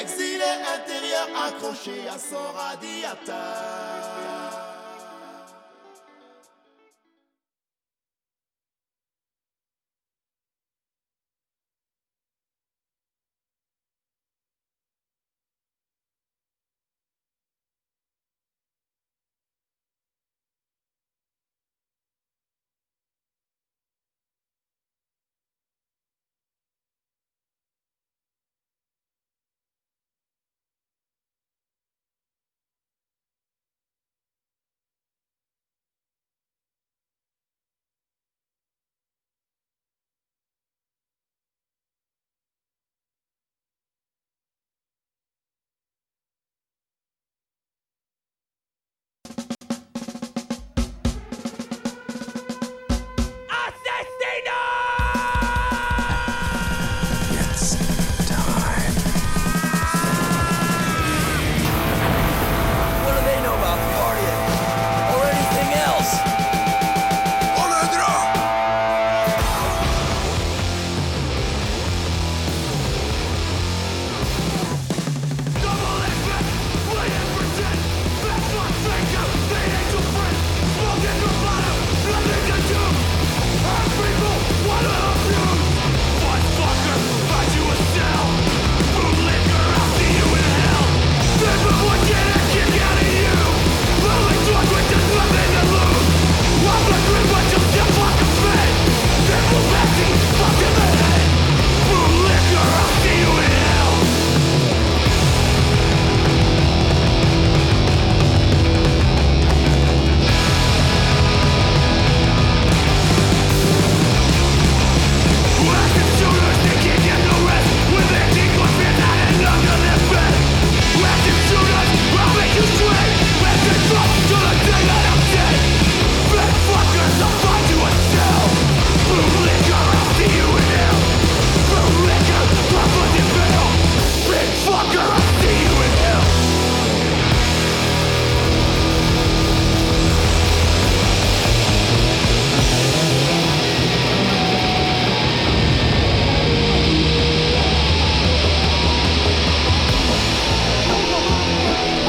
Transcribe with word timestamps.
Exilé 0.00 0.42
intérieur 0.74 1.28
accroché 1.46 2.08
à 2.08 2.18
son 2.18 2.52
radiateur. 2.52 4.33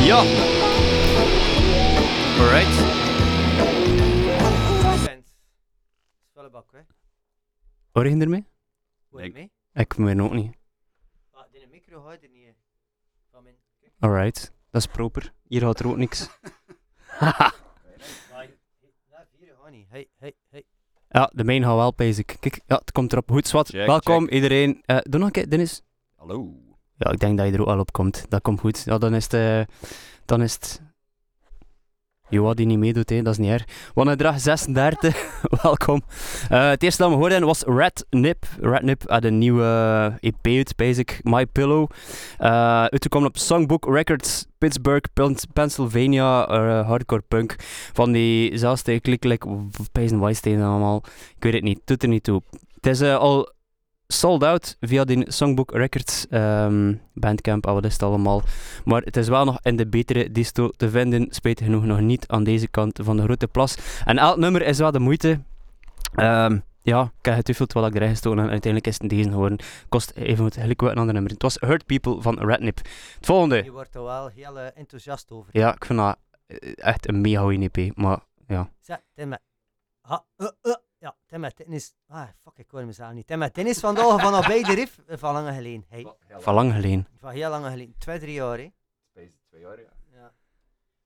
Ja. 0.06 0.18
Alright. 2.40 2.76
Bent. 5.06 5.34
Spullenbak, 6.30 6.72
hè? 6.72 6.80
Hoor 7.92 8.08
je 8.08 8.18
ermee? 8.18 8.46
Hoor 9.10 9.24
je 9.24 9.32
mee? 9.32 9.52
Ik 9.74 9.98
me 9.98 10.22
ook 10.22 10.34
niet. 10.34 10.56
Ah, 11.32 11.44
die 11.52 11.68
micro 11.72 12.02
houdt 12.02 12.24
er 12.24 12.30
niet 12.30 12.46
in. 12.46 12.56
Van 13.32 13.44
mijn... 13.44 13.56
Alright. 14.00 14.52
Dat 14.72 14.82
is 14.82 14.88
proper. 14.88 15.34
Hier 15.48 15.64
houdt 15.64 15.80
er 15.80 15.88
ook 15.88 15.98
niks. 15.98 16.28
Niet. 19.72 19.86
Hey, 19.90 20.08
hey, 20.18 20.34
hey. 20.50 20.64
Ja, 21.10 21.32
de 21.34 21.44
main 21.44 21.64
gaat 21.64 21.76
wel, 21.76 21.94
basic. 21.96 22.36
Kijk, 22.40 22.62
ja, 22.66 22.76
het 22.76 22.92
komt 22.92 23.12
erop. 23.12 23.30
Goed, 23.32 23.48
Swat. 23.48 23.68
Check, 23.68 23.86
Welkom 23.86 24.24
check. 24.24 24.34
iedereen. 24.34 24.82
Eh, 24.86 24.98
doe 25.02 25.20
nog 25.20 25.28
een 25.28 25.32
keer, 25.34 25.50
Dennis. 25.50 25.82
Hallo. 26.16 26.65
Ja, 26.98 27.12
ik 27.12 27.20
denk 27.20 27.38
dat 27.38 27.48
je 27.48 27.54
er 27.54 27.60
ook 27.60 27.66
wel 27.66 27.80
op 27.80 27.92
komt. 27.92 28.26
Dat 28.30 28.42
komt 28.42 28.60
goed. 28.60 28.84
Ja, 28.86 28.98
dan 28.98 29.16
is 29.16 29.24
het... 29.24 29.34
eh, 29.34 29.62
dan 30.26 30.42
is 30.42 30.54
het... 30.54 30.82
Joa 32.30 32.54
die 32.54 32.66
niet 32.66 32.78
meedoet, 32.78 33.10
hè. 33.10 33.22
dat 33.22 33.34
is 33.34 33.40
niet 33.40 33.50
erg. 33.52 33.64
Wannedrag 33.94 34.40
36, 34.40 35.40
welkom. 35.64 36.02
Eh, 36.50 36.70
het 36.70 36.84
eerste 36.84 37.02
dat 37.02 37.12
we 37.12 37.18
hoorden 37.18 37.46
was 37.46 37.64
Red 37.64 38.06
Nip. 38.10 38.46
Red 38.60 38.82
Nip 38.82 39.10
had 39.10 39.24
een 39.24 39.38
nieuwe 39.38 40.18
EP 40.20 40.46
uit, 40.48 40.76
basic 40.76 41.20
My 41.24 41.46
Pillow. 41.46 41.90
Eh 42.38 42.84
uitgekomen 42.84 43.28
op 43.28 43.38
Songbook 43.38 43.86
Records, 43.90 44.46
Pittsburgh, 44.58 45.10
Pennsylvania, 45.54 46.48
eh, 46.48 46.88
hardcore 46.88 47.24
punk. 47.28 47.56
Van 47.94 48.12
die 48.12 48.58
zelfste 48.58 49.00
klikkelijk, 49.02 49.46
Pijzen 49.92 50.20
Whitesteen 50.20 50.62
allemaal. 50.62 51.04
Ik 51.36 51.44
weet 51.44 51.54
het 51.54 51.64
niet, 51.64 51.82
doet 51.86 52.04
er 52.04 52.10
niet 52.10 52.24
toe. 52.24 52.42
Het 52.76 52.88
is 52.88 53.02
eh, 53.02 53.18
al 53.18 53.54
sold 54.08 54.44
out 54.44 54.78
via 54.80 55.04
die 55.04 55.32
Songbook 55.32 55.72
Records 55.72 56.28
ehm, 56.28 56.94
bandcamp, 57.14 57.66
wat 57.66 57.86
is 57.86 57.94
het 57.94 58.04
allemaal. 58.04 58.42
Maar 58.86 59.02
het 59.02 59.18
is 59.18 59.28
wel 59.28 59.46
nog 59.46 59.60
in 59.62 59.76
de 59.76 59.88
betere 59.88 60.32
disto 60.32 60.70
te 60.70 60.90
vinden, 60.90 61.28
spijtig 61.30 61.66
genoeg 61.66 61.86
nog 61.86 62.00
niet 62.00 62.28
aan 62.28 62.44
deze 62.44 62.68
kant 62.68 63.00
van 63.04 63.18
de 63.18 63.24
grote 63.24 63.48
plas. 63.48 63.78
En 64.06 64.18
elk 64.18 64.38
nummer 64.38 64.62
is 64.62 64.78
wel 64.78 64.92
de 64.92 65.00
moeite. 65.00 65.40
Ehm, 66.16 66.60
ja, 66.82 67.02
ik 67.02 67.26
heb 67.26 67.36
getwijfeld 67.36 67.74
wat 67.74 67.88
ik 67.88 67.96
erin 67.96 68.10
gestoken 68.10 68.40
en 68.40 68.50
uiteindelijk 68.50 68.88
is 68.88 69.00
het 69.00 69.10
deze 69.10 69.30
geworden. 69.30 69.58
Kost 69.90 70.12
even 70.12 70.52
gelijk 70.52 70.82
wel 70.82 70.92
een 70.92 70.98
ander 70.98 71.14
nummer. 71.14 71.32
Het 71.32 71.42
was 71.42 71.58
Hurt 71.60 71.86
People 71.86 72.22
van 72.22 72.40
Rednip. 72.40 72.78
Het 72.78 73.26
volgende. 73.26 73.64
Je 73.64 73.72
wordt 73.72 73.96
er 73.96 74.04
wel 74.04 74.28
heel 74.28 74.60
eh, 74.60 74.68
enthousiast 74.78 75.32
over. 75.32 75.50
Ja, 75.52 75.76
ik 75.76 75.86
vind 75.86 76.00
dat 76.00 76.18
eh, 76.48 76.72
echt 76.76 77.08
een 77.08 77.22
mega 77.22 77.42
goeie 77.42 77.70
EP, 77.72 77.96
maar 77.98 78.20
ja. 78.48 78.70
Zeg, 78.80 79.00
Tim, 79.14 79.34
ha, 80.02 80.26
uh, 80.38 80.48
uh, 80.62 80.76
ja, 80.98 81.16
Tim, 81.26 81.42
dit 81.42 81.68
is... 81.68 81.94
Ah, 82.08 82.28
fuck, 82.42 82.58
ik 82.58 82.72
hoor 82.72 82.86
mezelf 82.86 83.14
niet. 83.14 83.28
Tim, 83.28 83.40
dit 83.40 83.58
is 83.58 83.80
vandaag 83.80 84.22
van 84.22 84.34
al 84.34 84.42
bij 84.42 84.64
de 84.64 84.74
riff 84.74 85.00
eh, 85.08 85.18
van 85.18 85.34
lang 85.34 85.48
geleden. 85.56 85.86
Hey, 85.90 86.14
Van 86.40 86.54
lang 86.54 86.74
geleden. 86.74 87.08
van 87.18 87.30
heel 87.32 87.50
lang 87.50 87.66
geleden. 87.66 87.96
Twee, 87.98 88.20
drie 88.20 88.34
jaar, 88.34 88.58
hè. 88.58 88.72
Twee 89.12 89.62
jaar, 89.62 89.80
ja. 89.80 89.90
Ja. 90.12 90.34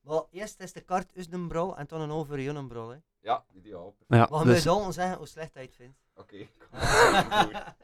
Maar 0.02 0.22
eerst 0.32 0.60
is 0.60 0.74
de 0.74 0.82
kaart 0.82 1.12
uit 1.16 1.34
een 1.34 1.52
en 1.76 1.86
dan 1.88 2.02
een 2.02 2.12
over 2.12 2.40
een 2.40 2.68
brol, 2.68 2.90
hè. 2.90 2.98
Ja, 3.22 3.44
ideaal. 3.54 3.96
Ja, 4.08 4.28
Wat 4.30 4.44
dus, 4.44 4.54
dus... 4.54 4.64
dan 4.64 4.94
zeggen 4.94 5.18
hoe 5.18 5.28
slecht 5.28 5.54
hij 5.54 5.64
het 5.64 5.76
vindt. 5.76 5.98
Oké. 6.16 6.38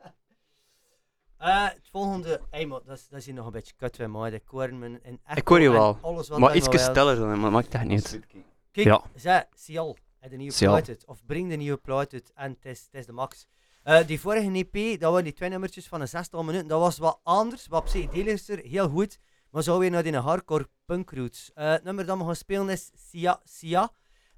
Eh, 1.38 1.64
het 1.64 1.88
volgende, 1.92 2.42
hey, 2.50 2.66
maar 2.66 2.80
dat 2.86 2.98
is, 2.98 3.08
dat 3.08 3.20
is 3.20 3.26
hier 3.26 3.34
nog 3.34 3.46
een 3.46 3.52
beetje 3.52 3.74
kut 3.76 3.98
bij 3.98 4.08
mij. 4.08 4.32
Ik 4.32 4.48
hoor 4.48 4.74
me 4.74 5.00
in 5.02 5.20
Ik 5.34 5.48
hoor 5.48 5.60
je 5.60 5.66
en 5.68 5.74
wel, 5.74 5.98
Alles 6.02 6.28
wat 6.28 6.40
maar 6.40 6.56
iets 6.56 6.68
maar 6.68 6.80
stiller 6.80 7.16
dan, 7.16 7.28
maar 7.28 7.40
dat 7.40 7.52
maakt 7.52 7.74
echt 7.74 7.84
niet 7.84 8.14
uit. 8.14 8.26
Kijk, 8.72 8.88
Ja. 8.88 9.02
zij, 9.16 9.48
Sial, 9.56 9.98
heb 10.26 10.34
de 10.34 10.38
nieuwe 10.38 10.58
plaat 10.58 10.90
uit. 10.90 11.06
Of 11.06 11.26
breng 11.26 11.50
de 11.50 11.56
nieuwe 11.56 11.78
plaat 11.78 12.14
uit. 12.14 12.32
En 12.34 12.58
het 12.60 12.90
is, 12.92 13.06
de 13.06 13.12
max. 13.12 13.48
Eh, 13.84 14.08
die 14.08 14.20
vorige 14.20 14.52
EP, 14.52 15.00
dat 15.00 15.12
waren 15.12 15.24
die 15.24 15.34
twee 15.34 15.50
nummertjes 15.50 15.88
van 15.88 16.02
een 16.02 16.08
zestal 16.08 16.44
minuten. 16.44 16.68
Dat 16.68 16.80
was 16.80 16.98
wat 16.98 17.20
anders, 17.24 17.68
wat 17.68 17.84
psychedeliger, 17.84 18.58
heel 18.58 18.90
goed. 18.90 19.20
Maar 19.50 19.64
zo 19.64 19.80
weer 19.80 19.92
naar 19.92 20.04
die 20.04 20.18
hardcore 20.18 20.70
punk 20.86 21.12
roots. 21.12 21.52
Eh, 21.54 21.70
het 21.70 21.84
nummer 21.84 22.06
dat 22.06 22.18
we 22.18 22.24
gaan 22.24 22.36
spelen 22.36 22.70
is 22.70 22.92
Sia. 22.94 23.40
Sia. 23.44 23.92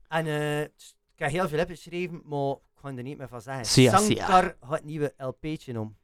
En 0.07 0.25
eh, 0.25 0.62
ik 0.62 1.16
heb 1.16 1.30
heel 1.30 1.48
veel 1.48 1.60
opgeschreven, 1.60 2.22
maar 2.25 2.51
ik 2.51 2.80
ga 2.81 2.88
er 2.88 3.04
niet 3.04 3.18
meer 3.18 3.28
van 3.28 3.42
zeggen. 3.42 3.66
Sia, 3.66 3.98
Sia. 3.98 4.25
Sankar 4.25 4.56
gaat 4.60 4.69
het 4.69 4.84
nieuwe 4.84 5.13
LP'tje 5.18 5.80
om. 5.80 5.98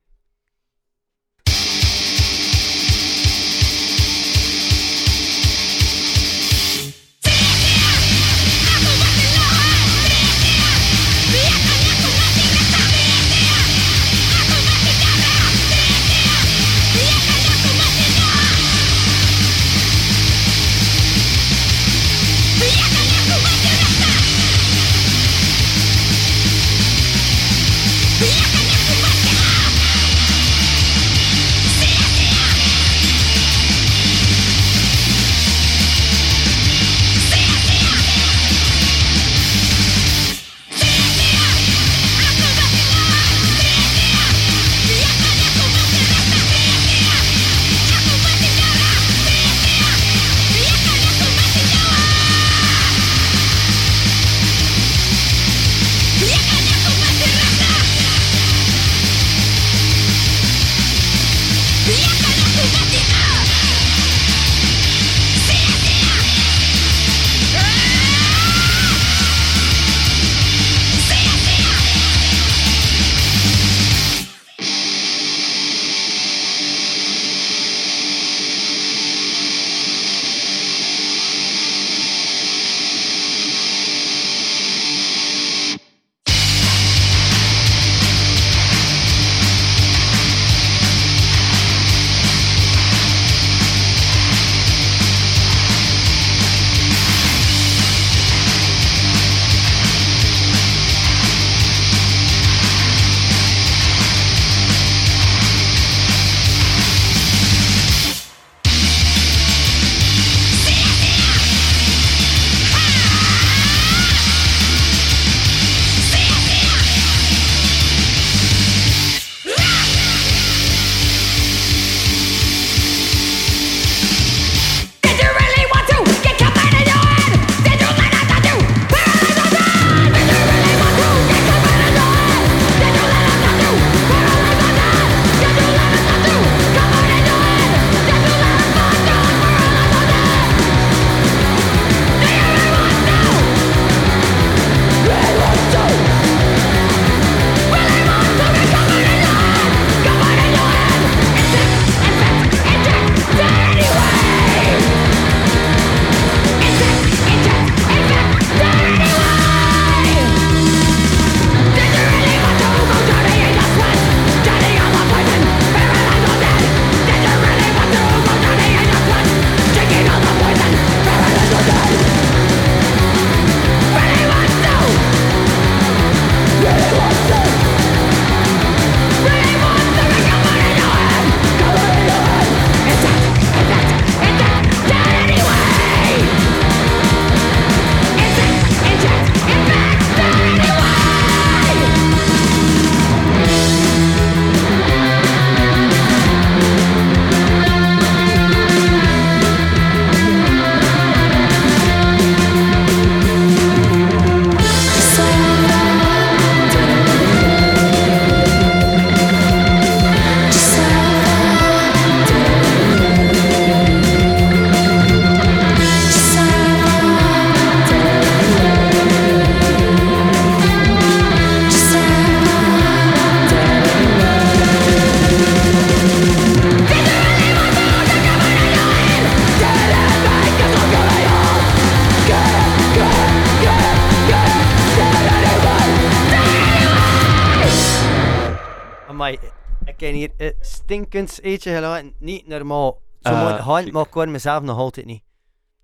Stinkend 241.14 241.42
eetje 241.44 241.74
gelaten. 241.74 242.16
Niet 242.20 242.48
normaal. 242.48 243.02
Zo 243.22 243.30
Eh, 243.30 243.42
mooi 243.42 243.54
hand, 243.54 243.92
maar 243.92 244.06
ik 244.06 244.14
hoor 244.14 244.30
mezelf 244.30 244.64
nog 244.64 244.78
altijd 244.78 245.06
niet. 245.06 245.24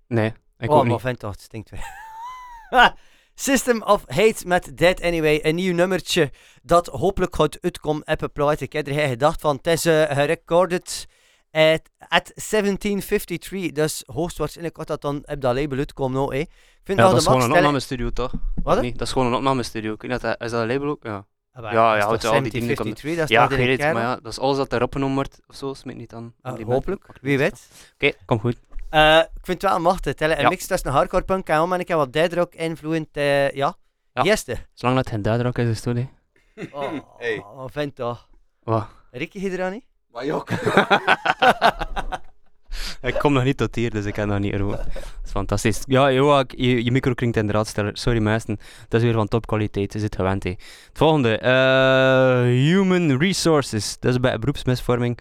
Nee, 0.08 0.32
ik 0.58 0.70
oh, 0.70 0.76
ook 0.76 0.82
maar 0.82 0.92
niet. 0.92 1.00
vind 1.00 1.18
toch, 1.18 1.30
het 1.30 1.40
stinkt 1.40 1.70
weer. 1.70 1.84
System 3.34 3.82
of 3.82 4.02
Hate 4.06 4.46
met 4.46 4.76
Dead 4.76 5.02
Anyway. 5.02 5.40
Een 5.42 5.54
nieuw 5.54 5.74
nummertje 5.74 6.30
dat 6.62 6.86
hopelijk 6.86 7.36
gaat 7.36 7.58
uitkomen 7.60 8.06
op 8.06 8.22
een 8.22 8.32
plaat. 8.32 8.60
Ik 8.60 8.72
heb 8.72 8.86
er 8.86 9.08
gedacht 9.08 9.40
van, 9.40 9.56
het 9.56 9.66
is 9.66 9.84
eh, 9.84 10.02
gerecorded 10.02 11.06
at, 11.50 11.80
at 11.98 12.32
1753. 12.34 13.72
Dus 13.72 14.02
hoogstwaarschijnlijk 14.06 14.76
gaat 14.76 14.86
dat 14.86 15.00
dan 15.02 15.16
op 15.16 15.40
dat 15.40 15.54
label 15.54 15.78
uitkomen. 15.78 16.16
Nou, 16.20 16.34
hè. 16.34 16.40
Ik 16.40 16.50
vind 16.84 16.98
Ja, 16.98 17.04
wel 17.04 17.12
dat 17.12 17.20
is 17.20 17.26
gewoon 17.26 17.42
een 17.42 17.52
opnamestudio, 17.56 18.10
toch? 18.10 18.32
Wat? 18.62 18.80
Nee, 18.80 18.92
dat 18.92 19.06
is 19.06 19.12
gewoon 19.12 19.28
een 19.28 19.34
opnamestudio. 19.34 19.92
Ik 19.92 20.02
weet 20.02 20.20
dat- 20.20 20.40
is 20.42 20.50
dat 20.50 20.60
een 20.62 20.66
label 20.68 20.88
ook? 20.88 21.02
Ja. 21.02 21.26
Ah, 21.64 21.72
maar 21.72 21.74
Ja, 21.74 21.86
dat 21.88 21.96
is 21.96 22.02
ja, 22.02 22.06
houdt 22.08 22.24
al 22.24 22.42
die 22.42 22.50
dingen 22.50 22.66
1753, 22.66 23.16
dat 23.16 23.24
is 23.30 23.36
Ja, 23.36 23.42
ik 23.42 23.48
weet 23.66 23.80
het, 23.80 23.92
maar 23.92 24.02
ja, 24.02 24.16
dat 24.22 24.32
is 24.32 24.38
alles 24.38 24.56
dat 24.56 24.72
erop 24.72 24.92
genomen 24.92 25.14
wordt 25.14 25.40
of 25.46 25.54
zo, 25.56 25.74
smeet 25.74 25.96
niet 25.96 26.12
aan. 26.14 26.34
Ah, 26.42 26.52
hopelijk, 26.66 27.06
band. 27.06 27.18
wie 27.20 27.38
weet. 27.38 27.68
Oké, 27.94 28.12
kom 28.26 28.40
goed. 28.40 28.56
Eh, 28.90 29.18
ik 29.18 29.28
vind 29.46 29.62
het 29.62 29.70
wel 29.70 29.80
machtig. 29.80 30.14
Tellen. 30.14 30.36
Een 30.36 30.42
Ja. 30.42 30.48
mix 30.48 30.66
tussen 30.66 30.90
hardcore 30.90 31.22
punk 31.24 31.48
en 31.48 31.60
om 31.60 31.72
en 31.72 31.80
ik 31.80 31.88
heb 31.88 31.96
wat 31.96 32.12
dead 32.12 32.32
rock 32.32 32.54
influent. 32.54 33.08
eh, 33.16 33.50
ja. 33.50 33.74
Ja. 34.12 34.22
Eerste. 34.22 34.56
Zolang 34.74 34.96
dat 34.98 35.08
geen 35.08 35.22
duidelijk 35.22 35.58
is, 35.58 35.68
is 35.68 35.84
het 35.84 35.96
hè. 35.96 36.08
Oh, 36.72 36.92
Hey. 37.18 37.44
je 37.72 37.92
toch? 37.94 38.28
Wat? 38.62 38.86
Ricky 39.10 39.40
je 39.40 39.50
er 39.50 39.64
aan 39.64 39.72
niet? 39.72 39.84
Maar 40.12 40.26
jok. 40.26 40.48
Ik 43.02 43.14
kom 43.14 43.32
nog 43.32 43.44
niet 43.44 43.56
tot 43.56 43.74
hier, 43.74 43.90
dus 43.90 44.04
ik 44.04 44.12
kan 44.12 44.28
nog 44.28 44.38
niet 44.38 44.52
ervoor. 44.52 44.76
Dat 44.76 44.86
is 45.24 45.30
fantastisch. 45.30 45.82
Ja, 45.86 46.12
Joak, 46.12 46.50
je, 46.56 46.84
je 46.84 46.90
micro 46.90 47.14
klinkt 47.14 47.36
inderdaad 47.36 47.66
sterker. 47.66 47.96
Sorry 47.98 48.18
mensen, 48.20 48.58
dat 48.88 49.00
is 49.00 49.06
weer 49.06 49.16
van 49.16 49.28
topkwaliteit. 49.28 49.92
Je 49.92 49.98
zit 49.98 50.16
gewend, 50.16 50.42
hè. 50.42 50.50
Het 50.50 50.58
volgende. 50.92 51.38
eh, 51.38 52.42
human 52.42 53.18
Resources. 53.18 53.96
Dat 53.98 54.12
is 54.12 54.20
bij 54.20 54.38
beroepsmisvorming. 54.38 55.18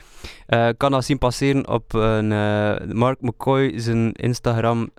Ik 0.47 0.77
kan 0.77 0.91
dat 0.91 1.05
zien 1.05 1.17
passeren 1.17 1.67
op 1.67 1.93
een, 1.93 2.31
eh, 2.31 2.75
Mark 2.93 3.21
McCoy, 3.21 3.79
zijn 3.79 4.11
Instagram. 4.11 4.89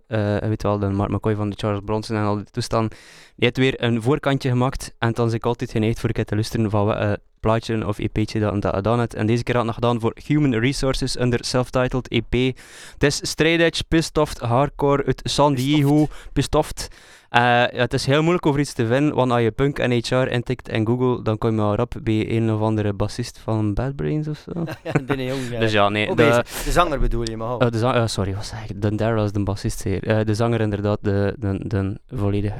weet 0.40 0.62
wel, 0.62 0.78
de 0.78 0.88
Mark 0.88 1.11
McCoy 1.11 1.35
van 1.35 1.50
de 1.50 1.57
Charles 1.59 1.80
Bronson 1.85 2.16
en 2.16 2.23
al 2.23 2.37
die 2.37 2.45
toestanden. 2.50 2.90
Die 3.37 3.49
heeft 3.52 3.57
weer 3.57 3.83
een 3.83 4.02
voorkantje 4.02 4.49
gemaakt. 4.49 4.95
En 4.99 5.12
dan 5.12 5.26
zit 5.26 5.37
ik 5.37 5.47
altijd 5.47 5.71
geneigd 5.71 6.00
voor 6.00 6.09
ik 6.09 6.26
te 6.26 6.35
luisteren 6.35 6.71
van 6.71 7.19
plaatje 7.40 7.87
of 7.87 7.99
EP'tje 7.99 8.40
dat 8.40 8.62
dat 8.62 8.75
gedaan. 8.75 9.06
En 9.06 9.26
deze 9.26 9.42
keer 9.42 9.54
had 9.56 9.66
het 9.66 9.75
nog 9.76 9.85
gedaan 9.85 10.00
voor 10.00 10.16
Human 10.26 10.54
Resources 10.54 11.18
under 11.18 11.44
self-titled 11.44 12.09
EP. 12.09 12.56
Het 12.92 13.02
is 13.02 13.20
straight 13.30 13.61
edge, 13.62 13.82
pissed 13.88 14.18
off, 14.18 14.38
hardcore 14.38 15.04
uit 15.06 15.20
San 15.25 15.54
Diego. 15.54 16.06
Eh, 16.35 17.40
ja, 17.40 17.68
het 17.70 17.92
is 17.92 18.06
heel 18.06 18.20
moeilijk 18.20 18.47
over 18.47 18.61
iets 18.61 18.73
te 18.73 18.87
vinden, 18.87 19.14
want 19.14 19.30
als 19.32 19.40
je 19.40 19.50
punk 19.50 19.78
en 19.78 19.90
HR 19.92 20.14
intikt 20.14 20.68
in 20.68 20.87
Google, 20.87 21.23
dan 21.23 21.38
kom 21.38 21.50
je 21.50 21.56
maar 21.56 21.80
op 21.80 21.94
bij 22.02 22.30
een 22.37 22.52
of 22.52 22.61
andere 22.61 22.92
bassist 22.92 23.38
van 23.38 23.75
Bad 23.75 23.97
Brains 23.97 24.28
of 24.28 24.44
zo. 24.52 24.64
ja, 24.85 24.92
de 24.92 25.25
jong. 25.25 25.59
Dus 25.59 25.73
ja, 25.73 25.88
nee. 25.88 26.11
Oh, 26.11 26.16
De, 26.16 26.44
de 26.64 26.70
zanger 26.70 27.00
bedoel 27.00 27.28
je, 27.30 27.37
maar 27.37 27.56
eh, 27.56 27.70
de 27.70 27.78
zang- 27.78 27.94
eh, 27.94 28.06
sorry, 28.06 28.35
wat 28.35 28.47
zeg 28.47 28.68
ik? 28.70 28.82
De 28.82 28.94
Daryl 28.94 29.25
is 29.25 29.32
de 29.32 29.42
bassist 29.42 29.82
hier. 29.85 30.25
De 30.25 30.35
zanger 30.35 30.61
inderdaad, 30.61 30.99
de, 31.02 31.35
de, 31.38 31.61
de 31.68 32.00
volledig... 32.16 32.52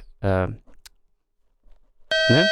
nee? 2.29 2.45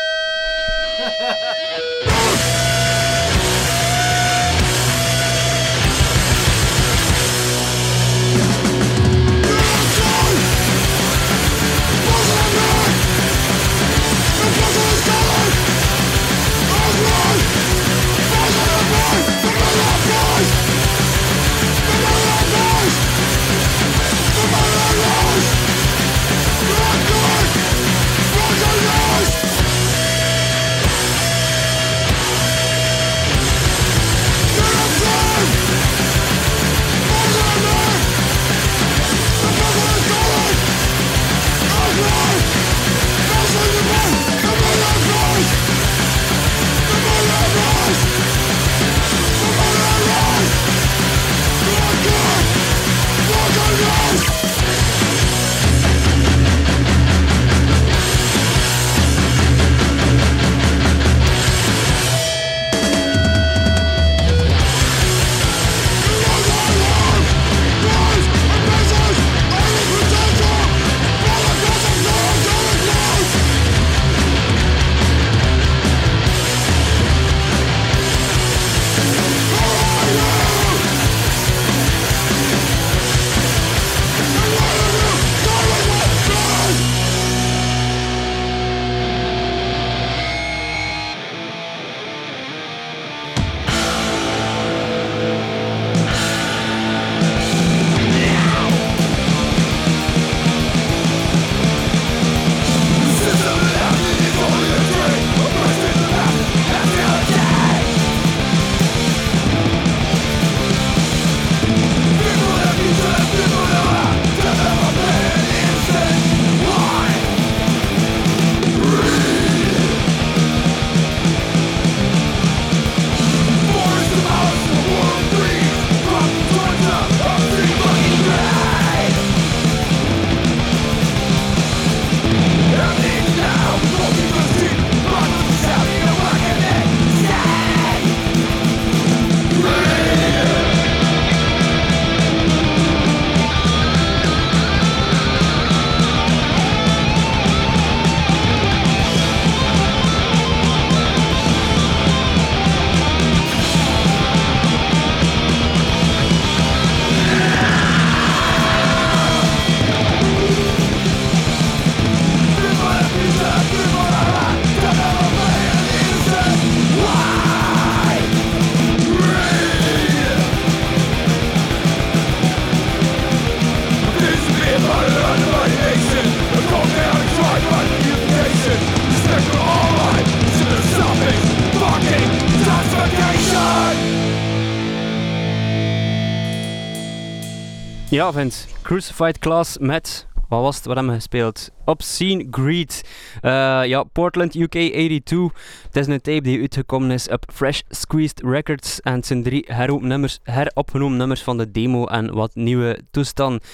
Ja, 188.19 188.33
Vince. 188.33 188.67
Crucified 188.83 189.39
Class 189.39 189.79
met 189.79 190.27
wat 190.49 190.61
was 190.61 190.77
het? 190.77 190.85
Wat 190.85 190.95
hebben 190.95 191.13
we 191.13 191.19
gespeeld? 191.19 191.71
Obscene 191.85 192.47
Greed. 192.51 193.05
Eh, 193.41 193.51
ja, 193.85 194.03
Portland, 194.03 194.55
UK 194.55 194.71
82. 194.71 195.53
Het 195.83 195.97
is 195.97 196.07
een 196.07 196.21
tape 196.21 196.41
die 196.41 196.61
uitgekomen 196.61 197.11
is 197.11 197.29
op 197.29 197.45
Fresh 197.53 197.81
Squeezed 197.89 198.41
Records. 198.41 199.01
En 199.01 199.13
het 199.13 199.27
zijn 199.27 199.43
drie 199.43 199.65
heropen 199.67 200.09
nummers, 200.09 200.39
heropgenomen 200.43 201.19
nummers 201.19 201.43
van 201.43 201.59
de 201.59 201.71
demo 201.71 202.07
en 202.07 202.35
wat 202.35 202.55
nieuwe 202.55 203.01
toestand. 203.11 203.65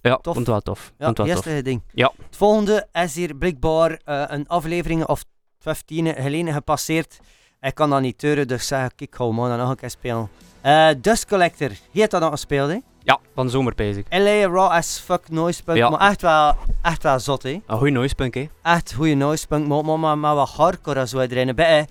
Ja, 0.00 0.16
Tof. 0.16 0.34
vond 0.34 0.46
wel 0.46 0.60
tof. 0.60 0.92
Ja, 0.98 1.12
wel 1.12 1.26
eerste 1.26 1.50
tof. 1.54 1.62
ding. 1.62 1.82
Ja. 1.92 2.12
Het 2.26 2.36
volgende 2.36 2.86
is 2.92 3.14
hier 3.14 3.34
blijkbaar 3.34 4.00
eh, 4.04 4.24
een 4.26 4.48
aflevering 4.48 5.04
of 5.06 5.24
15 5.58 6.14
geleden 6.14 6.52
gepasseerd. 6.52 7.18
Ik 7.60 7.74
kan 7.74 7.90
dat 7.90 8.00
niet 8.00 8.18
teuren, 8.18 8.48
dus 8.48 8.66
zeg 8.66 8.84
ik, 8.84 9.00
ik 9.00 9.14
ga 9.14 9.24
hem 9.26 9.34
maar 9.34 9.58
nog 9.58 9.70
een 9.70 9.76
keer 9.76 9.90
spelen. 9.90 10.28
Eh 10.60 10.88
Dust 11.00 11.26
Collector, 11.26 11.68
hier 11.68 11.78
heeft 11.90 12.10
dat 12.10 12.20
nog 12.20 12.30
gespeeld, 12.30 12.70
hè? 12.70 12.78
Ja, 13.06 13.18
van 13.34 13.50
zomer 13.50 13.72
bezig. 13.74 14.04
LA 14.08 14.40
Raw 14.46 14.70
as 14.70 14.98
fuck 15.04 15.28
noise 15.28 15.62
punk, 15.62 15.78
Ja. 15.78 15.88
maar 15.90 16.00
echt 16.10 16.20
wel, 16.22 16.56
echt 16.82 17.02
wel 17.02 17.18
zot, 17.20 17.42
hè? 17.42 17.60
Een 17.66 17.76
goeie 17.78 17.92
noispunk, 17.92 18.34
hè? 18.34 18.48
Echt 18.62 18.94
goede 18.94 19.14
noise 19.14 19.46
punk, 19.46 19.66
maar, 19.66 19.84
maar, 19.84 19.98
maar, 19.98 20.18
maar 20.18 20.34
wat 20.34 20.48
hardcore 20.50 21.00
en 21.00 21.08
zo 21.08 21.18
erin. 21.20 21.54
Be 21.54 21.86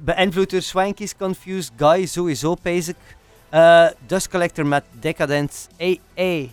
beïnvloed 0.00 0.50
door 0.50 0.62
Swanky's 0.62 1.16
Confused 1.16 1.72
Guy, 1.76 2.06
sowieso, 2.06 2.56
basic. 2.62 2.96
Eh 3.48 3.86
Dust 4.06 4.28
Collector 4.28 4.66
met 4.66 4.84
Decadence 5.00 5.68
AA. 5.80 6.46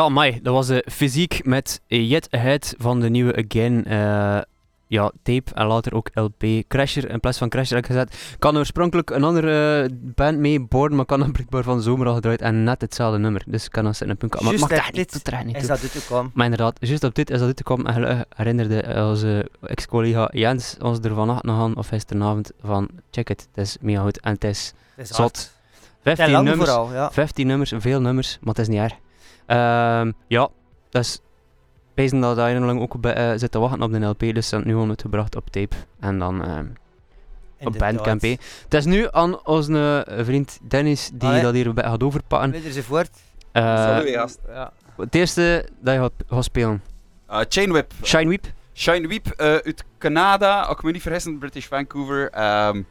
Ja, 0.00 0.08
mai, 0.08 0.40
dat 0.42 0.54
was 0.54 0.66
de 0.66 0.84
fysiek 0.90 1.44
met 1.44 1.80
Yet 1.86 2.28
Ahead 2.30 2.74
van 2.78 3.00
de 3.00 3.08
nieuwe 3.08 3.44
Again 3.46 3.84
eh, 3.84 4.38
ja, 4.86 5.12
tape 5.22 5.54
en 5.54 5.66
later 5.66 5.94
ook 5.94 6.10
LP. 6.14 6.44
Crasher, 6.68 7.10
in 7.10 7.20
plaats 7.20 7.38
van 7.38 7.48
Crasher 7.48 7.74
heb 7.74 7.84
ik 7.84 7.90
gezet. 7.90 8.14
Ik 8.36 8.42
had 8.42 8.54
oorspronkelijk 8.54 9.10
een 9.10 9.24
andere 9.24 9.82
eh, 9.82 9.90
band 10.14 10.38
mee, 10.38 10.60
Born, 10.60 10.94
maar 10.94 11.04
ik 11.04 11.10
had 11.10 11.18
dan 11.18 11.32
blijkbaar 11.32 11.62
van 11.62 11.76
de 11.76 11.82
zomer 11.82 12.06
al 12.06 12.14
gedraaid 12.14 12.40
en 12.40 12.64
net 12.64 12.80
hetzelfde 12.80 13.18
nummer. 13.18 13.42
Dus 13.46 13.64
ik 13.64 13.70
kan 13.70 13.84
zitten 13.84 14.10
een 14.10 14.16
punk. 14.16 14.40
Maar 14.40 14.52
het 14.52 14.60
mag 14.60 14.70
echt 14.70 14.84
niet, 14.92 15.12
dit 15.12 15.24
dat 15.24 15.34
echt 15.34 15.44
niet 15.44 15.56
Is 15.56 15.66
dat 15.66 15.80
dit 15.80 15.96
ook 15.96 16.02
kwam? 16.02 16.30
Maar 16.34 16.44
inderdaad, 16.44 16.76
juist 16.80 17.04
op 17.04 17.14
dit 17.14 17.30
is 17.30 17.38
dat 17.38 17.46
uit 17.46 17.56
te 17.56 17.62
komen. 17.62 17.86
En 17.86 17.92
gelukkig 17.92 18.24
herinnerde 18.36 19.06
onze 19.08 19.50
ex-collega 19.60 20.28
Jens 20.32 20.76
ons 20.80 20.98
er 20.98 21.14
vannacht 21.14 21.42
nog 21.42 21.60
aan, 21.60 21.76
of 21.76 21.88
gisteravond, 21.88 22.52
van 22.62 22.88
check 23.10 23.28
het, 23.28 23.48
het 23.54 23.66
is 23.66 23.76
mega 23.80 24.02
goed. 24.02 24.20
En 24.20 24.32
het 24.32 24.44
is 24.44 24.72
Het 24.94 25.10
is 25.10 25.16
zot. 25.16 25.18
hard. 25.18 25.52
15 26.02 26.24
Te 26.24 26.30
lang 26.30 26.46
nummers, 26.48 26.70
vooral, 26.70 26.92
ja. 26.92 27.10
15 27.10 27.46
nummers, 27.46 27.72
veel 27.76 28.00
nummers, 28.00 28.38
maar 28.40 28.54
het 28.54 28.58
is 28.58 28.68
niet 28.68 28.78
erg. 28.78 28.92
Ehm, 29.50 30.12
ja, 30.26 30.48
dus 30.90 31.20
Pezen 31.94 32.20
dat 32.20 32.38
Iron 32.38 32.64
lang 32.64 32.80
ook 32.80 33.00
bij, 33.00 33.14
eh, 33.14 33.38
zit 33.38 33.50
te 33.50 33.58
wachten 33.58 33.82
op 33.82 33.92
de 33.92 33.98
LP, 33.98 34.18
dus 34.18 34.48
ze 34.48 34.54
hebben 34.54 34.68
het 34.72 34.78
nu 34.78 34.82
al 34.84 34.88
uitgebracht 34.88 35.36
op 35.36 35.50
tape. 35.50 35.76
En 36.00 36.18
dan 36.18 36.44
ehm, 36.44 36.66
op. 37.60 37.78
Bandcamp. 37.78 38.22
Het 38.22 38.74
is 38.74 38.84
nu 38.84 39.06
aan 39.10 39.46
onze 39.46 40.06
vriend 40.18 40.58
Dennis 40.62 41.10
die 41.12 41.28
Allee. 41.28 41.42
dat 41.42 41.54
hier 41.54 41.74
bij 41.74 41.84
gaat 41.84 42.02
overpakken. 42.02 42.50
Wil 42.50 42.64
er 42.64 42.72
ze 42.72 42.82
voort? 42.82 43.10
Eh, 43.52 43.62
Salut, 43.62 44.14
gast. 44.14 44.38
Ja. 44.48 44.72
het 44.96 45.14
eerste 45.14 45.68
dat 45.80 45.94
je 45.94 46.00
gaat, 46.00 46.12
gaat 46.28 46.44
spelen, 46.44 46.82
Uh, 47.30 47.40
Chainwhip. 47.48 47.92
Shine 48.02 48.28
Weep. 48.28 48.46
Shine 48.74 49.08
Weep 49.08 49.26
eh, 49.26 49.46
uit 49.46 49.84
Canada, 49.98 50.60
als 50.60 50.76
ik 50.76 50.82
me 50.82 50.90
niet 50.90 51.02
vergissen, 51.02 51.38
British 51.38 51.66
Vancouver. 51.66 52.30
Ehm, 52.30 52.82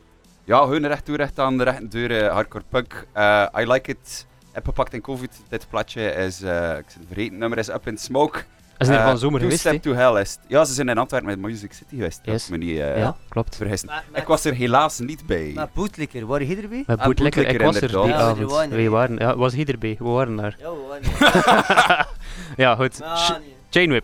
ja, 0.43 0.67
hun 0.67 0.87
recht 0.87 1.05
toe, 1.05 1.15
recht 1.15 1.39
aan 1.39 1.57
de 1.57 1.63
recht 1.63 1.91
deur, 1.91 2.23
eh, 2.23 2.31
hardcore 2.33 2.63
punk. 2.69 3.05
Eh, 3.13 3.45
I 3.59 3.71
like 3.71 3.91
it. 3.91 4.27
Heb 4.51 4.65
gepakt 4.65 4.93
in 4.93 5.01
COVID. 5.01 5.41
Dit 5.49 5.67
plaatje 5.69 6.01
is, 6.11 6.41
eh, 6.41 6.77
ik 6.77 6.83
zit 6.87 7.01
vergeten, 7.07 7.31
het 7.31 7.39
nummer 7.39 7.57
is 7.57 7.69
Up 7.69 7.87
in 7.87 7.97
Smoke. 7.97 8.39
Is 8.77 8.87
hier 8.87 8.97
Eh, 8.97 9.05
van 9.05 9.17
zomer 9.17 9.39
Two 9.39 9.47
geweest, 9.49 9.65
Step 9.67 9.81
to 9.81 9.93
Hell 9.93 10.21
is. 10.21 10.37
Ja, 10.47 10.63
ze 10.65 10.73
zijn 10.73 10.89
in 10.89 10.97
Antwerpen 10.97 11.29
met 11.29 11.39
Music 11.39 11.73
City 11.73 11.95
geweest. 11.95 12.19
Yes. 12.23 12.33
Als 12.33 12.43
ik 12.43 12.49
me 12.49 12.57
niet 12.57 12.79
eh, 12.79 12.97
Ja, 12.97 13.15
klopt. 13.29 13.55
vergissen. 13.55 13.89
Maar, 13.89 14.03
Ik 14.13 14.27
was 14.27 14.45
er 14.45 14.53
helaas 14.53 14.99
niet 14.99 15.25
bij. 15.25 15.51
Maar 15.55 15.69
bootlikker, 15.73 16.25
waren 16.25 16.47
je 16.47 16.55
erbij? 16.61 16.83
Met 16.87 16.99
Ah, 16.99 17.05
Bootlikker, 17.05 17.47
ik 17.47 17.61
was 17.61 17.75
er 17.75 17.87
die 17.87 17.97
inderdaad. 17.97 18.19
Ja, 18.37 18.45
avond. 18.45 18.71
we 18.71 18.89
waren 18.89 19.19
er. 19.19 19.27
Ja, 19.27 19.35
was 19.37 19.53
hij 19.53 19.65
erbij? 19.65 19.95
We 19.99 20.05
waren 20.09 20.35
daar. 20.35 20.55
Ja, 20.59 20.69
we 20.71 20.85
waren 20.87 21.03
er. 21.03 22.07
ja, 22.63 22.75
goed. 22.75 22.95
Sh- 22.95 23.29
Nou, 23.69 24.01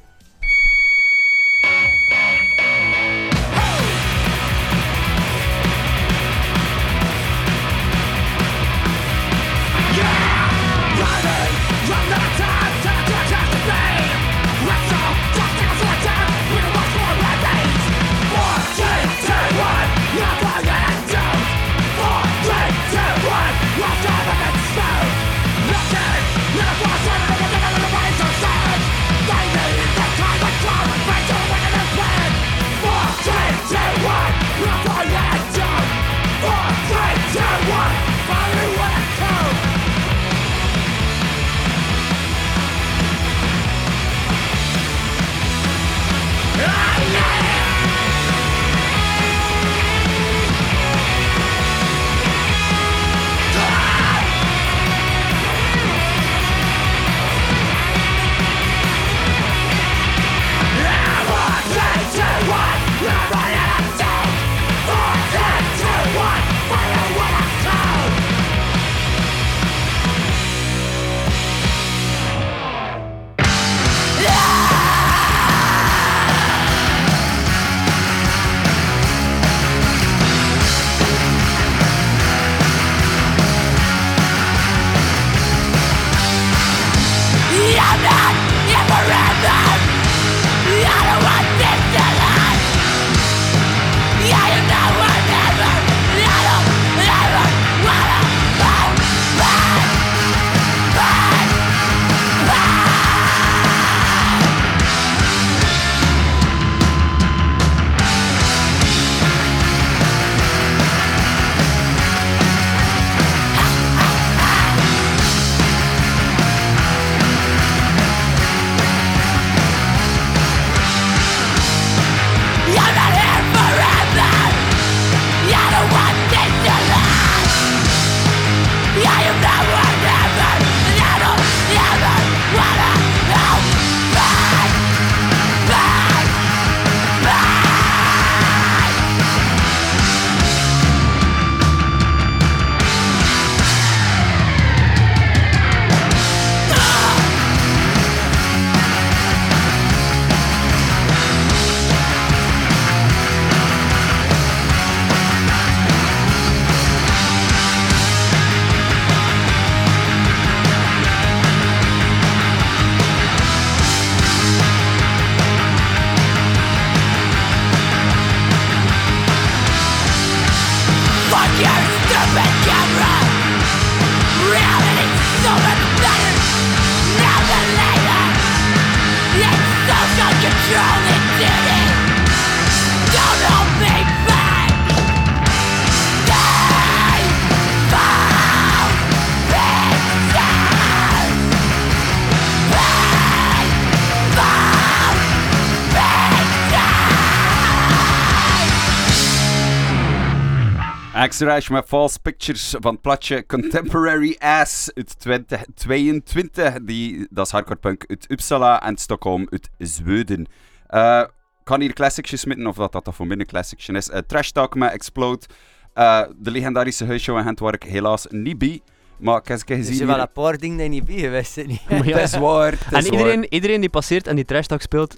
X-Rash 201.28 201.70
met 201.70 201.86
False 201.88 202.20
Pictures 202.20 202.76
van 202.80 202.92
het 202.94 203.02
platje 203.02 203.46
Contemporary 203.46 204.36
Ass 204.40 204.92
uit 204.94 205.20
2022. 205.20 206.74
Die, 206.82 207.28
dat 207.30 207.46
is 207.46 207.52
hardcore 207.52 207.80
punk 207.80 208.04
uit 208.08 208.26
Uppsala 208.32 208.82
en 208.84 208.98
Stockholm 208.98 209.48
uit 209.50 209.70
Zweden. 209.78 210.46
Eh 210.88 211.24
kan 211.64 211.82
hier 211.82 211.94
classicjes 211.94 212.40
smitten 212.40 212.68
of 212.68 212.76
dat 212.76 212.92
dat, 212.92 213.06
dat 213.06 213.16
voor 213.16 213.28
minder 213.28 213.48
classicje 213.48 213.94
is. 213.94 214.10
Eh, 214.10 214.20
Trash 214.28 214.50
Talk 214.50 214.76
met 214.76 214.92
Explode. 214.92 215.46
Eh, 215.94 216.22
de 216.38 216.52
legendarische 216.52 217.06
huisshow 217.06 217.38
in 217.38 217.44
Gent 217.44 217.60
waar 217.60 217.74
ik 217.74 217.84
helaas 217.84 218.26
niet 218.30 218.58
bij. 218.58 218.82
Maar 219.18 219.38
ik 219.38 219.48
heb 219.48 219.58
eens 219.58 219.70
Er 219.70 219.76
gezien... 219.76 219.96
zijn 219.96 220.08
wel 220.08 220.20
een 220.20 220.32
paar 220.32 220.58
dingen 220.58 220.78
die 220.78 220.90
niet 220.90 221.06
bij 221.06 221.16
geweest 221.16 221.52
zijn. 221.52 221.68
niet? 221.74 221.90
Maar 221.90 222.08
ja. 222.08 222.18
Het 222.18 222.34
is 222.34 222.38
waar, 222.40 222.74
is 222.74 222.80
En 222.86 222.92
waar. 222.92 223.04
iedereen, 223.04 223.54
iedereen 223.54 223.80
die 223.82 223.90
passeert 223.90 224.28
en 224.28 224.36
die 224.36 224.46
trash 224.46 224.66
talk 224.66 224.82
speelt, 224.82 225.14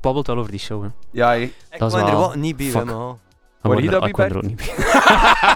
babbelt 0.00 0.26
wel 0.26 0.36
over 0.38 0.50
die 0.50 0.60
show. 0.60 0.82
Hè. 0.82 0.88
Ja. 1.12 1.32
Ik 1.34 1.52
Dat 1.78 1.92
is 1.92 1.98
ben 1.98 2.06
er 2.06 2.16
wel- 2.16 2.34
niet 2.36 2.56
bij. 2.56 2.66
fuck. 2.66 2.84
Word 3.60 3.82
je 3.82 3.90
dat 3.90 4.12
bij 4.12 4.34
ook 4.34 4.42
niet 4.42 4.72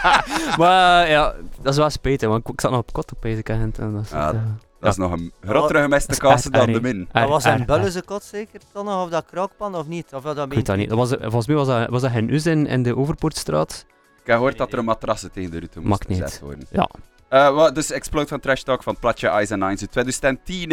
Maar 0.59 1.09
ja, 1.09 1.35
dat 1.63 1.73
is 1.73 1.79
wel 1.79 1.91
spijtig, 1.91 2.29
want 2.29 2.49
ik 2.49 2.61
zat 2.61 2.71
nog 2.71 2.81
op 2.81 2.93
kot 2.93 3.13
op 3.13 3.23
deze 3.23 3.43
kant 3.43 3.79
En 3.79 3.93
dat 3.93 4.05
is 4.05 4.11
eh, 4.11 4.31
nog 4.95 5.13
een 5.13 5.33
grotere 5.41 5.81
gemeste 5.83 6.17
kast 6.17 6.53
dan 6.53 6.73
de 6.73 6.81
min. 6.81 7.09
Dat 7.13 7.29
was 7.29 7.45
een 7.45 7.65
bulleze 7.67 8.03
kot 8.03 8.23
zeker 8.23 8.61
dan 8.73 8.85
nog, 8.85 9.05
of 9.05 9.11
dat 9.11 9.25
kraakpan 9.31 9.75
of 9.75 9.87
niet? 9.87 10.15
Of 10.15 10.23
dat 10.23 10.39
ik 10.39 10.53
weet 10.53 10.67
dat 10.67 10.77
niet. 10.77 10.89
Dat 10.89 10.99
was, 10.99 11.11
volgens 11.21 11.47
mij 11.47 11.57
was 11.57 11.67
dat, 11.67 11.89
was 11.89 12.03
dat 12.03 12.11
geen 12.11 12.33
us 12.33 12.47
in, 12.47 12.67
in 12.67 12.83
de 12.83 12.97
Overpoortstraat. 12.97 13.85
Ik 14.21 14.27
heb 14.31 14.37
gehoord 14.37 14.59
dat 14.59 14.73
er 14.73 14.79
een 14.79 14.85
matrassen 14.85 15.33
tegen 15.33 15.51
de 15.51 15.59
route 15.59 15.81
moest 15.81 16.05
gezet 16.07 16.41
worden. 16.41 16.67
Ja. 16.71 16.89
Uh, 17.31 17.71
dus 17.73 17.91
Explode 17.91 18.27
van 18.27 18.41
Trash 18.41 18.63
Talk 18.63 18.83
van 18.83 18.99
Platje 18.99 19.29
Eyes 19.29 19.51
and 19.51 19.61
Nines 19.61 19.87
2010. 19.91 20.69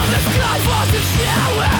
You'll 0.00 0.12
describe 0.12 0.60
what's 0.66 0.94
in 0.94 1.79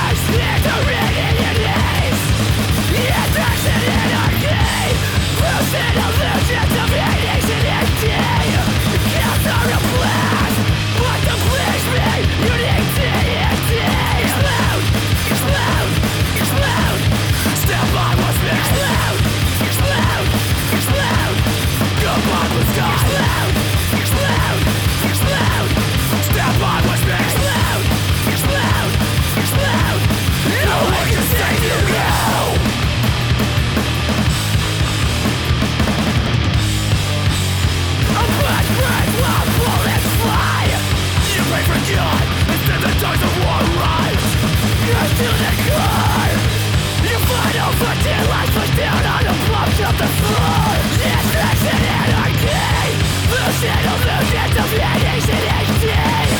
synów 53.61 54.01
Różniców 54.07 54.73
jednych 54.73 55.23
z 55.23 55.29
innych 55.29 55.81
dni 55.81 56.31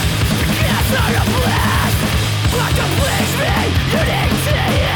Cats 0.61 0.93
are 1.01 1.17
a 1.17 1.25
blast 1.25 1.99
But 2.51 2.73
don't 2.77 2.95
please 2.99 3.35
me, 3.39 3.57
you 3.93 4.01
need 4.11 4.31
to 4.45 4.90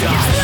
stop 0.00 0.39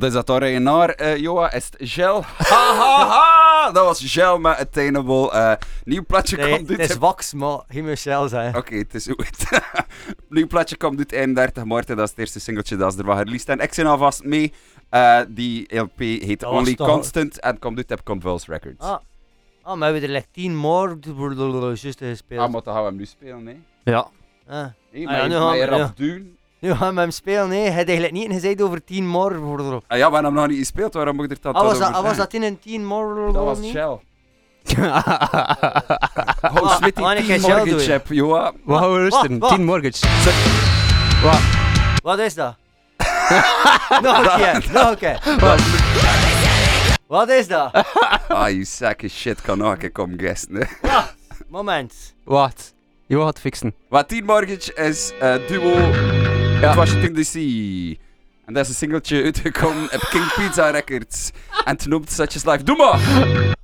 Wat 0.00 0.08
is 0.08 0.14
dat 0.14 0.26
daar 0.26 0.42
in 0.42 0.62
naar, 0.62 0.88
eh 0.90 1.16
Joa? 1.16 1.52
Is 1.52 1.64
het 1.64 1.76
gel? 1.90 2.22
Ha, 2.52 2.74
ha, 2.74 3.06
ha! 3.08 3.70
Dat 3.72 3.84
was 3.84 4.12
gel 4.12 4.38
met 4.38 4.58
Attainable. 4.58 5.30
eh 5.30 5.52
nieuw 5.84 6.04
plaatje 6.06 6.36
Nee, 6.36 6.56
komt 6.56 6.68
het 6.68 6.80
uit... 6.80 6.90
is 6.90 6.96
wax, 6.96 7.32
maar 7.32 7.60
geen 7.68 7.84
Michel 7.84 8.28
zijn. 8.28 8.56
Oké, 8.56 8.74
het 8.76 8.94
is 8.94 9.06
goed. 9.06 9.44
nieuw 10.28 10.46
plaatje 10.46 10.76
komt 10.76 10.98
uit 10.98 11.12
31 11.12 11.64
maart. 11.64 11.90
en 11.90 11.96
Dat 11.96 12.04
is 12.04 12.10
het 12.10 12.18
eerste 12.18 12.40
singeltje 12.40 12.76
dat 12.76 12.92
is 12.92 12.98
er 12.98 13.04
van 13.04 13.16
gereleased. 13.16 13.48
En 13.48 13.58
ik 13.58 13.74
zit 13.74 13.86
alvast 13.86 14.24
mee. 14.24 14.52
Eh, 14.88 15.20
die 15.28 15.76
LP 15.78 15.98
heet 15.98 16.40
Dat 16.40 16.50
Only 16.50 16.74
Constant 16.74 17.40
en 17.40 17.58
komt 17.58 17.76
uit 17.76 17.90
op 17.90 18.04
Convulse 18.04 18.52
Records. 18.52 18.78
Ah. 18.84 18.98
Ah, 19.62 19.76
maar 19.76 19.92
we 19.92 19.98
hebben 19.98 20.02
er 20.02 20.08
like 20.16 20.28
10 20.32 20.56
more 20.56 20.96
juist 21.74 21.98
gespeeld. 21.98 22.40
Ah, 22.40 22.52
maar 22.52 22.62
dan 22.62 22.74
gaan 22.74 22.82
we 22.82 22.88
hem 22.88 22.98
nu 22.98 23.04
spelen, 23.06 23.42
nee? 23.42 23.62
Ja. 23.84 24.08
Ah. 24.48 24.66
Nee, 24.92 25.06
Ah, 25.06 25.12
maar 25.12 25.16
ja, 25.16 25.22
je 25.22 25.28
nu 25.28 25.38
maar 25.38 25.56
je 25.56 25.64
rap 25.64 25.78
ja. 25.78 25.92
doen. 25.96 26.38
Nu 26.60 26.74
gaan 26.74 26.94
we 26.94 27.00
hem 27.00 27.10
spelen, 27.10 27.48
nee. 27.48 27.60
Hij 27.60 27.74
had 27.76 27.86
eigenlijk 27.86 28.12
niet 28.12 28.32
gezegd 28.32 28.62
over 28.62 28.84
10 28.84 29.06
more. 29.08 29.34
Ah, 29.36 29.80
Ah 29.86 29.98
ja, 29.98 30.08
we 30.08 30.14
hebben 30.14 30.24
hem 30.24 30.34
nog 30.34 30.46
niet 30.46 30.58
gespeeld, 30.58 30.94
waarom 30.94 31.16
moet 31.16 31.30
ik 31.30 31.44
er 31.44 31.52
was, 31.52 31.78
dat, 31.78 31.88
ah, 31.88 31.92
was 31.92 32.02
zeggen? 32.02 32.16
dat 32.16 32.32
in 32.32 32.42
een 32.42 32.58
10 32.58 32.86
more? 32.86 33.32
Dat 33.32 33.44
was 33.44 33.58
niet? 33.58 33.70
Shell. 33.70 33.98
Ah, 34.80 36.56
Hoe 36.56 36.68
smit 36.68 36.98
wanneer 36.98 37.16
die 37.16 37.26
ga 37.26 37.32
je 37.34 37.40
10 37.40 37.40
Shell 37.40 37.56
mortgage 37.56 37.70
doen? 37.70 37.80
chap, 37.80 38.06
Joa? 38.06 38.52
Wat 38.64 38.78
gaan 38.78 38.92
we 38.92 38.98
luisteren? 38.98 39.38
wat? 39.38 39.48
10 39.48 39.64
mortgage. 39.64 40.06
Wat 42.02 42.18
is 42.18 42.34
dat? 42.34 42.56
nog 44.02 44.18
een 44.18 44.40
keer, 44.40 44.64
nog 44.72 44.90
een 44.90 44.98
keer. 44.98 45.20
Wat 47.06 47.28
is 47.28 47.48
dat? 47.48 47.72
Ah, 48.28 48.48
you 48.48 48.64
sack 48.64 49.02
of 49.02 49.10
shit, 49.10 49.40
kan 49.40 49.58
nog 49.58 49.72
een 49.72 49.78
keer 49.78 49.92
komen 49.92 50.20
guesten. 50.20 50.68
Moment. 51.48 52.14
Wat? 52.24 52.74
Jo 53.06 53.24
gaat 53.24 53.40
fixen. 53.40 53.74
Wat 53.88 54.08
10 54.08 54.24
Mortgage 54.24 54.74
is 54.74 55.12
eh, 55.20 55.34
duo 55.48 55.90
uit 56.62 56.74
Washington 56.74 57.12
DC. 57.12 57.34
En 58.46 58.54
dat 58.54 58.62
is 58.62 58.68
een 58.68 58.74
singeltje 58.74 59.22
uitgekomen 59.22 59.82
op 59.82 60.08
King 60.10 60.32
Pizza 60.34 60.70
Records. 60.70 61.30
En 61.64 61.76
het 61.76 61.86
noemt 61.86 62.10
Such 62.10 62.34
is 62.34 62.44
Life. 62.44 62.62
Doe 62.62 62.76
maar! 62.76 63.58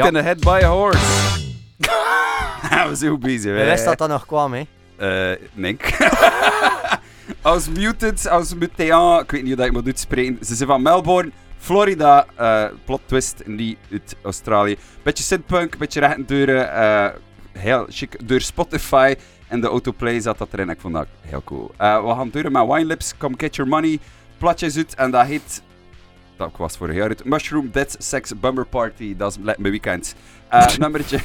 Kijk 0.00 0.12
Ja. 0.12 0.18
in 0.18 0.24
the 0.24 0.28
head 0.28 0.40
by 0.40 0.60
a 0.64 0.68
horse. 0.68 0.98
we 2.88 2.94
zijn 2.94 3.10
goed 3.10 3.20
bezig, 3.20 3.44
Je 3.44 3.58
hè. 3.62 3.70
wist 3.70 3.84
dat 3.84 3.98
dat 3.98 4.08
nog 4.08 4.26
kwam, 4.26 4.52
hè? 4.52 4.62
Eh, 4.96 5.38
nee. 5.52 5.76
als 7.42 7.68
Muted, 7.68 8.28
als 8.28 8.54
Mutean, 8.54 9.20
ik 9.22 9.30
weet 9.30 9.40
niet 9.40 9.48
hoe 9.48 9.56
dat 9.56 9.66
ik 9.66 9.72
moet 9.72 9.86
uitspreken. 9.86 10.38
Ze 10.44 10.54
zijn 10.54 10.68
van 10.68 10.82
Melbourne, 10.82 11.30
Florida. 11.58 12.26
eh 12.36 12.64
plot 12.84 13.00
twist, 13.06 13.42
niet 13.46 13.78
uit 13.92 14.16
Australië. 14.22 14.76
Beetje 15.02 15.24
synthpunk, 15.24 15.78
beetje 15.78 16.00
rechtendeuren. 16.00 16.72
eh 16.72 17.06
heel 17.52 17.86
chic. 17.88 18.28
Door 18.28 18.40
Spotify 18.40 19.14
en 19.48 19.60
de 19.60 19.66
autoplay 19.68 20.20
zat 20.20 20.38
dat 20.38 20.48
erin. 20.52 20.70
Ik 20.70 20.80
vond 20.80 20.94
dat 20.94 21.06
heel 21.20 21.42
cool. 21.44 21.74
Eh, 21.76 22.02
we 22.04 22.08
gaan 22.14 22.30
deuren 22.30 22.52
met 22.52 22.66
Wine 22.66 22.84
Lips, 22.84 23.14
Come 23.18 23.34
Get 23.38 23.56
Your 23.56 23.70
Money. 23.70 23.98
Platjes 24.38 24.76
uit 24.76 24.94
en 24.94 25.10
dat 25.10 25.26
heet... 25.26 25.62
Dat 26.36 26.50
was 26.56 26.76
vorig 26.76 26.96
jaar 26.96 27.08
uit. 27.08 27.24
Mushroom 27.24 27.70
Dead 27.72 27.96
Sex 27.98 28.32
Bummer 28.40 28.66
Party. 28.66 29.16
Dat 29.16 29.30
is 29.30 29.54
me 29.58 29.70
weekend. 29.70 30.14
Eh 30.48 30.76
nummertje. 30.78 31.18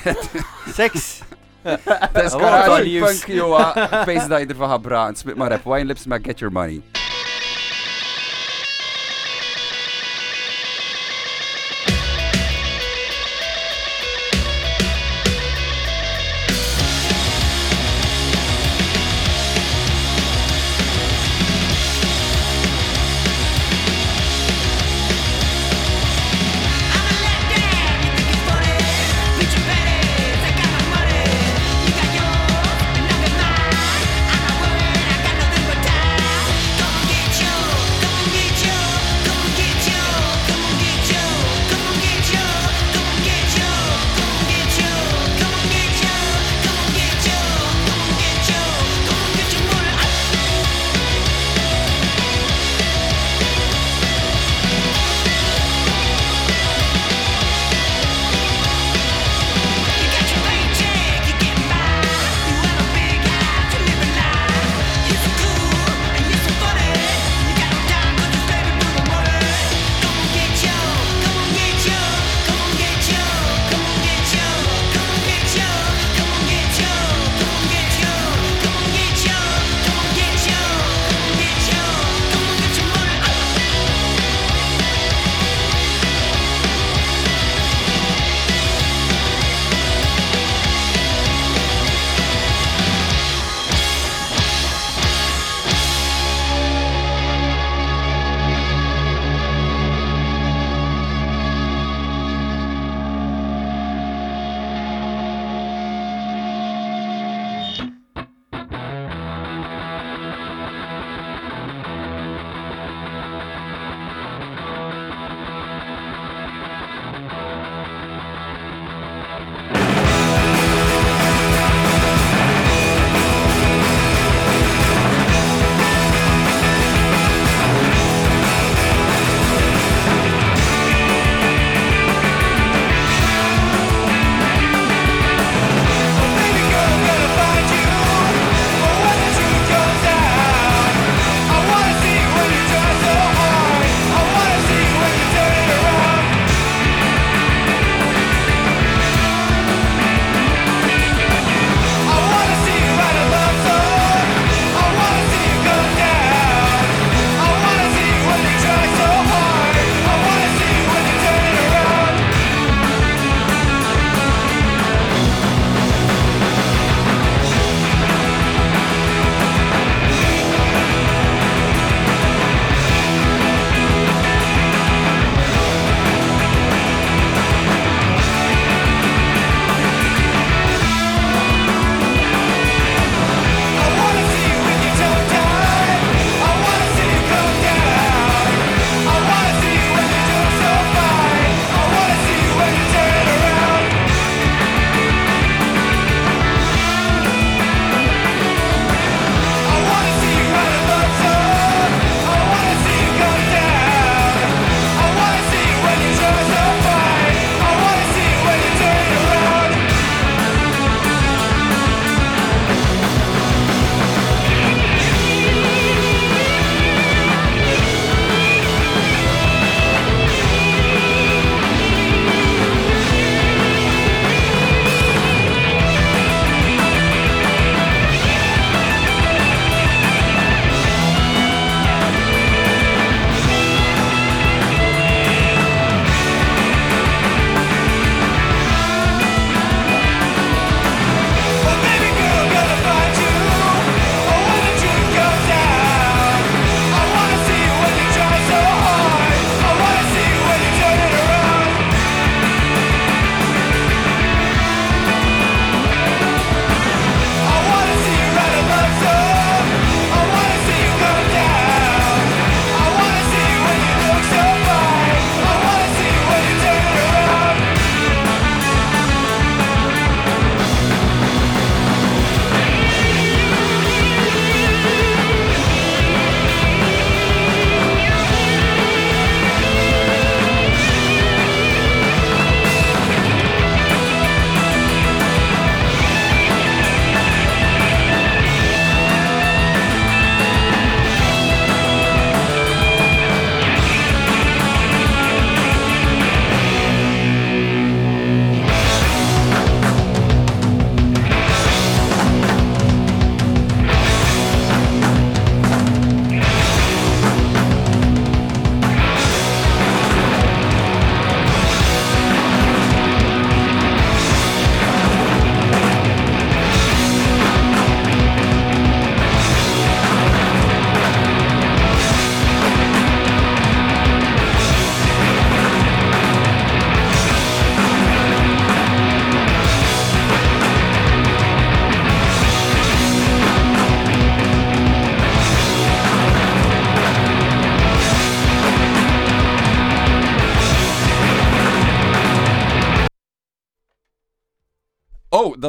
Seks. 0.74 1.22
Dat 2.14 2.24
is 2.24 2.36
punk, 3.00 3.26
joa. 3.38 3.90
Pees 4.06 4.28
dat 4.28 4.40
je 4.40 4.46
ervan 4.46 4.70
gaat 4.70 4.82
braden. 4.82 5.16
Spit 5.16 5.36
maar 5.36 5.52
op. 5.52 5.64
Wine 5.64 5.86
Lips 5.86 6.06
met 6.06 6.26
Get 6.26 6.40
Your 6.40 6.54
Money. 6.54 6.82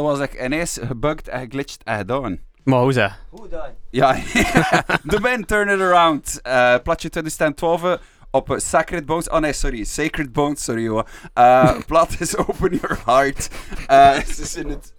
Dat 0.03 0.18
was 0.18 0.28
echt 0.28 0.34
ineens 0.44 0.78
gebugged 0.82 1.28
en 1.28 1.40
geglitcht 1.40 1.82
en 1.82 1.96
gedaan. 1.96 2.38
Maar 2.64 2.80
hoe 2.80 2.92
zeg? 2.92 3.24
Hoe 3.30 3.48
dan? 3.48 3.68
Ja, 3.90 4.12
The 5.11 5.18
Man 5.20 5.44
Turn 5.44 5.68
It 5.68 5.80
Around. 5.80 6.40
eh 6.42 6.74
platje 6.82 7.09
2012 7.09 7.98
op 8.30 8.55
Sacred 8.57 9.07
Bones. 9.07 9.28
Oh 9.28 9.38
nee, 9.38 9.53
sorry. 9.53 9.84
Sacred 9.84 10.32
Bones, 10.32 10.64
sorry 10.64 10.82
joh. 10.82 11.07
Eh 11.34 11.78
plat 11.86 12.16
is 12.18 12.36
Open 12.36 12.74
Your 12.74 12.98
Heart. 13.07 13.48
Eh 13.86 14.12
het 14.14 14.38
is 14.38 14.57
in 14.57 14.68
het 14.68 14.94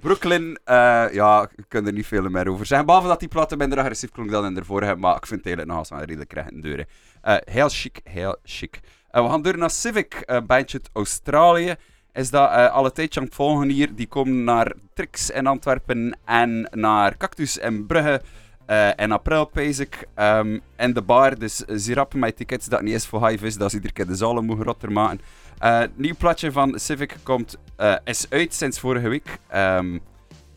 Brooklyn. 0.00 0.58
eh, 0.64 1.04
ja, 1.12 1.48
ik 1.56 1.64
kan 1.68 1.86
er 1.86 1.92
niet 1.92 2.06
veel 2.06 2.28
meer 2.28 2.48
over 2.48 2.66
zeggen. 2.66 2.86
Behalve 2.86 3.08
dat 3.08 3.20
die 3.20 3.28
platen 3.28 3.58
minder 3.58 3.78
agressief 3.78 4.10
klonk 4.10 4.30
dan 4.30 4.44
in 4.46 4.54
de 4.54 4.64
vorige. 4.64 4.96
Maar 4.96 5.16
ik 5.16 5.26
vind 5.26 5.44
het 5.44 5.46
eigenlijk 5.46 5.68
nog 5.68 5.78
als 5.78 5.90
een 5.90 6.06
redelijk 6.06 6.28
krijgen 6.30 6.60
deuren. 6.60 6.86
Eh 7.22 7.36
heel 7.44 7.68
chic, 7.68 8.00
heel 8.04 8.36
chic. 8.42 8.80
We 9.10 9.28
gaan 9.28 9.42
door 9.42 9.58
naar 9.58 9.70
Civic, 9.70 10.22
een 10.24 10.46
bandje 10.46 10.78
uit 10.78 10.90
Australië. 10.92 11.74
Is 12.16 12.30
dat 12.30 12.50
eh 12.50 12.72
alle 12.72 12.92
tijdje 12.92 13.20
aan 13.20 13.26
het 13.26 13.34
volgen 13.34 13.68
hier. 13.68 13.94
Die 13.94 14.06
komen 14.06 14.44
naar 14.44 14.72
Trix 14.94 15.30
in 15.30 15.46
Antwerpen 15.46 16.18
en 16.24 16.68
naar 16.70 17.16
Cactus 17.16 17.56
in 17.58 17.86
Brugge. 17.86 18.20
eh, 18.66 18.88
in 18.96 19.12
april, 19.12 19.44
pees 19.44 19.78
ik. 19.78 20.06
Ehm, 20.14 20.58
en 20.76 20.92
de 20.92 21.02
bar, 21.02 21.38
dus 21.38 21.64
eh, 21.64 21.74
zie 21.78 21.94
rap 21.94 22.14
mijn 22.14 22.34
tickets 22.34 22.66
dat 22.66 22.82
niet 22.82 22.92
eens 22.92 23.06
voor 23.06 23.28
hive 23.28 23.46
is, 23.46 23.56
dat 23.56 23.70
ze 23.70 23.76
iedere 23.76 23.92
keer 23.94 24.06
de 24.06 24.14
zalen 24.14 24.44
mogen 24.44 24.64
rotter 24.64 24.92
maken. 24.92 25.20
Nieuw 25.96 26.14
platje 26.18 26.52
van 26.52 26.78
Civic 26.78 27.16
komt, 27.22 27.56
is 28.04 28.26
uit 28.30 28.54
sinds 28.54 28.80
vorige 28.80 29.08
week. 29.08 29.38
Ehm, 29.48 29.94
ik 29.94 30.00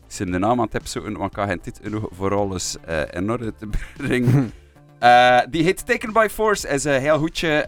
zit 0.06 0.32
de 0.32 0.38
naam 0.38 0.60
aan 0.60 0.66
het 0.70 0.80
opzoeken, 0.80 1.12
want 1.16 1.30
ik 1.30 1.36
kan 1.36 1.48
geen 1.48 1.60
tijd 1.60 1.80
genoeg 1.82 2.08
voor 2.12 2.34
alles 2.34 2.76
in 3.10 3.30
orde 3.30 3.54
te 3.54 3.68
brengen. 3.96 4.52
Eh, 4.98 5.40
die 5.50 5.62
heet 5.62 5.86
Taken 5.86 6.12
by 6.12 6.26
Force, 6.30 6.68
is 6.68 6.84
een 6.84 7.00
heel 7.00 7.18
goedje. 7.18 7.64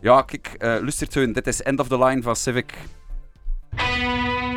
ja, 0.00 0.22
kijk, 0.22 0.54
luister 0.58 1.06
zo, 1.10 1.32
dit 1.32 1.46
is 1.46 1.62
End 1.62 1.80
of 1.80 1.88
the 1.88 1.98
Line 2.04 2.22
van 2.22 2.36
Civic. 2.36 2.74
Música 3.72 4.49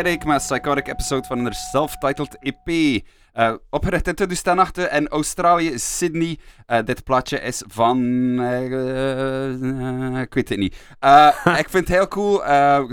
Headache 0.00 0.26
met 0.26 0.42
Psychotic 0.42 0.88
episode 0.88 1.26
van 1.26 1.38
hun 1.38 1.52
self-titled 1.52 2.36
EP. 2.40 3.02
Eh, 3.32 3.54
opgericht 3.70 4.06
in 4.06 4.14
2008 4.14 4.78
in 4.78 5.08
Australië, 5.08 5.78
Sydney. 5.78 6.38
Eh, 6.66 6.78
dit 6.84 7.04
plaatje 7.04 7.40
is 7.40 7.62
van... 7.66 7.98
eh, 8.40 10.20
ik 10.20 10.34
weet 10.34 10.48
het 10.48 10.58
niet. 10.58 10.74
Ik 11.58 11.68
vind 11.68 11.88
het 11.88 11.96
heel 11.96 12.08
cool. 12.08 12.42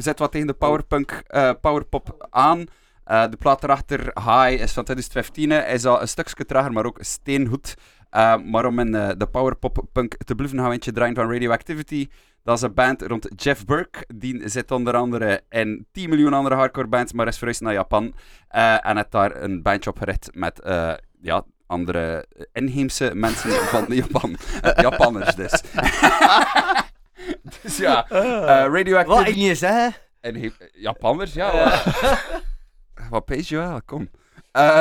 Zet 0.02 0.20
wat 0.20 0.32
tegen 0.32 0.48
de 0.48 0.54
powerpunk, 0.54 1.24
powerpop 1.62 2.28
aan. 2.30 2.66
De 3.06 3.38
plaat 3.40 3.64
erachter, 3.64 4.00
High, 4.00 4.62
is 4.62 4.74
van 4.74 4.84
2015. 4.84 5.50
Hij 5.50 5.74
is 5.74 5.86
al 5.86 6.02
een 6.02 6.08
stukje 6.08 6.46
trager, 6.46 6.72
maar 6.72 6.86
ook 6.86 6.98
steengoed. 7.02 7.76
Eh, 8.10 8.38
maar 8.44 8.66
om 8.66 8.80
in 8.80 8.92
de 8.92 9.28
powerpop 9.32 9.86
punk 9.92 10.16
te 10.26 10.36
blijven, 10.36 10.58
gaan 10.58 10.68
we 10.68 10.74
eentje 10.74 10.92
draaien 10.92 11.16
van 11.16 11.32
Radioactivity. 11.32 12.08
Dat 12.48 12.56
is 12.58 12.62
een 12.62 12.74
band 12.74 13.02
rond 13.02 13.28
Jeff 13.36 13.66
Burke. 13.66 14.04
Die 14.16 14.50
zit 14.50 14.72
onder 14.72 14.96
andere 14.96 15.42
in 15.50 15.88
10 15.92 16.10
miljoen 16.10 16.34
andere 16.34 16.56
hardcore 16.56 16.88
bands, 16.88 17.14
maar 17.14 17.28
is 17.28 17.38
verhuisd 17.38 17.62
naar 17.62 17.74
Japan. 17.74 18.14
Eh, 18.48 18.86
en 18.86 18.96
heeft 18.96 19.12
daar 19.12 19.36
een 19.36 19.62
bandje 19.62 19.90
opgericht 19.90 20.30
met 20.34 20.60
eh, 20.60 20.94
ja, 21.22 21.44
andere 21.66 22.26
inheemse 22.54 23.12
mensen 23.16 23.52
van 23.74 23.86
Japan. 23.88 24.38
Eh, 24.62 24.82
Japanners 24.82 25.36
dus. 25.36 25.52
dus 27.62 27.78
ja, 27.78 28.06
Wat 29.06 29.28
ik 29.28 29.36
niet 29.36 29.58
zeggen? 29.58 29.94
Inheem- 30.22 30.58
Japanners, 30.74 31.34
ja. 31.34 31.52
Wat, 31.54 32.24
wat 33.10 33.26
pees 33.26 33.50
je 33.50 33.58
wel, 33.58 33.82
kom. 33.86 34.10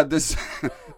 Dus 0.09 0.35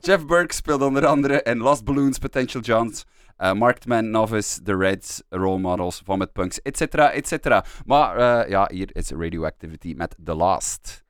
Jeff 0.00 0.26
Burke 0.26 0.54
speelt 0.54 0.82
onder 0.82 1.06
andere 1.06 1.42
in 1.42 1.58
Lost 1.58 1.84
Balloons, 1.84 2.18
Potential 2.18 2.62
Johns, 2.62 3.04
eh 3.38 3.52
Marked 3.52 3.86
Man, 3.86 4.10
Novice, 4.10 4.62
The 4.62 4.76
Reds, 4.76 5.22
Role 5.30 5.58
Models, 5.58 6.02
Vomit 6.04 6.32
Punks, 6.32 6.60
etc. 6.62 6.94
etc. 7.14 7.60
Maar 7.86 8.16
eh, 8.16 8.50
ja, 8.50 8.68
hier 8.72 8.88
is 8.92 9.10
Radioactivity 9.10 9.94
met 9.96 10.14
The 10.24 10.34
Last. 10.34 11.04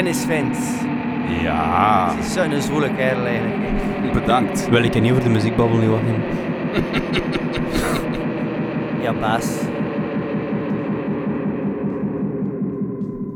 Dennis 0.00 0.24
Vint. 0.24 0.56
Ja, 1.42 2.14
Het 2.14 2.24
is 2.24 2.32
zo'n 2.32 2.60
zwoele 2.60 2.94
kerel 2.94 3.26
eigenlijk. 3.26 4.12
bedankt. 4.12 4.68
Wil 4.68 4.82
ik 4.82 5.00
niet 5.00 5.10
over 5.10 5.22
de 5.24 5.30
muziekbabbel 5.30 5.78
nu 5.78 5.88
wat 5.88 6.00
doen? 6.00 6.22
Ja, 9.02 9.12
baas. 9.12 9.46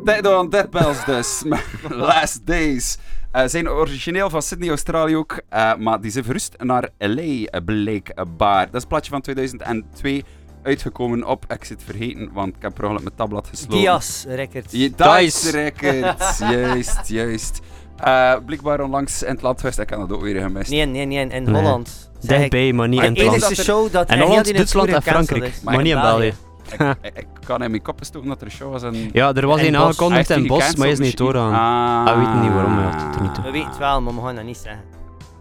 Tijd 0.05 0.29
aan 0.29 0.49
Dead 0.49 0.71
Bells 0.71 1.05
dus. 1.05 1.43
Last 1.89 2.47
Days. 2.47 2.99
Eh 3.31 3.43
zijn 3.47 3.69
origineel 3.69 4.31
van 4.31 4.43
Sydney, 4.43 4.69
Australië 4.69 5.17
ook. 5.17 5.41
eh, 5.49 5.75
maar 5.77 6.01
die 6.01 6.11
zijn 6.11 6.25
verrust 6.25 6.55
naar 6.62 6.89
LA, 6.99 7.23
eh, 7.23 7.65
blijkbaar. 7.65 8.67
Dat 8.67 8.75
is 8.75 8.83
een 8.83 8.89
plaatje 8.89 9.11
van 9.11 9.21
2002. 9.21 10.25
Uitgekomen 10.65 11.25
op, 11.27 11.45
ik 11.53 11.65
zit 11.65 11.83
vergeten, 11.85 12.31
want 12.33 12.49
ik 12.57 12.62
heb 12.62 12.75
per 12.75 12.85
ongeluk 12.85 13.03
mijn 13.03 13.15
tabblad 13.17 13.47
gesloten. 13.49 13.79
Dias 13.79 14.25
Records. 14.29 14.73
Je, 14.73 14.91
Dice 14.97 15.51
Records, 15.51 16.39
juist, 16.53 17.09
juist. 17.09 17.61
Eh 17.97 18.35
blijkbaar 18.47 18.81
onlangs 18.81 19.23
in 19.23 19.33
het 19.33 19.43
land 19.43 19.61
geweest, 19.61 19.79
ik 19.79 19.91
heb 19.91 19.99
dat 19.99 20.12
ook 20.12 20.23
weer 20.23 20.41
gemist. 20.43 20.71
Nee, 20.71 20.87
nee, 20.87 21.07
nee, 21.07 21.27
in 21.29 21.43
Nee. 21.45 21.55
Holland. 21.55 22.11
Dichtbij, 22.21 22.73
maar 22.73 22.89
niet 22.89 23.03
in 23.03 23.15
De 23.15 23.23
het 23.23 23.41
land. 23.41 23.59
er- 23.59 23.65
show 23.65 23.93
dat 23.93 24.09
En 24.09 24.21
Holland, 24.21 24.45
die 24.45 24.55
Duitsland 24.55 24.89
en 24.89 25.03
Frankrijk, 25.03 25.43
is. 25.45 25.61
maar 25.62 25.83
niet 25.83 25.95
in 25.95 26.01
België. 26.01 26.35
Ik, 26.73 26.81
ik, 27.03 27.17
ik 27.19 27.27
kan 27.47 27.62
in 27.62 27.71
mijn 27.71 27.83
kop 27.83 27.99
stoten 28.01 28.29
dat 28.29 28.41
er 28.41 28.47
een 28.47 28.53
show 28.53 28.73
was 28.73 28.83
en... 28.83 29.11
Ja, 29.12 29.35
er 29.35 29.47
was 29.47 29.61
En 29.61 29.67
een 29.67 29.77
aangekondigd 29.77 30.31
in 30.31 30.47
Bos, 30.47 30.59
maar 30.75 30.87
hij 30.87 30.91
is 30.91 30.99
niet 30.99 31.17
doorgaan. 31.17 31.51
misschien. 31.51 32.21
Hij 32.25 32.33
weet 32.35 32.43
niet 32.43 32.53
waarom, 32.53 32.75
hij 32.75 32.85
had 32.85 33.03
het 33.03 33.15
er 33.15 33.23
niet 33.23 33.35
toe. 33.35 33.45
We 33.45 33.51
weten 33.51 33.69
het 33.69 33.79
wel, 33.79 34.01
maar 34.03 34.15
we 34.15 34.21
gaan 34.21 34.35
dat 34.35 34.45
niet 34.45 34.57
zeggen. 34.57 34.83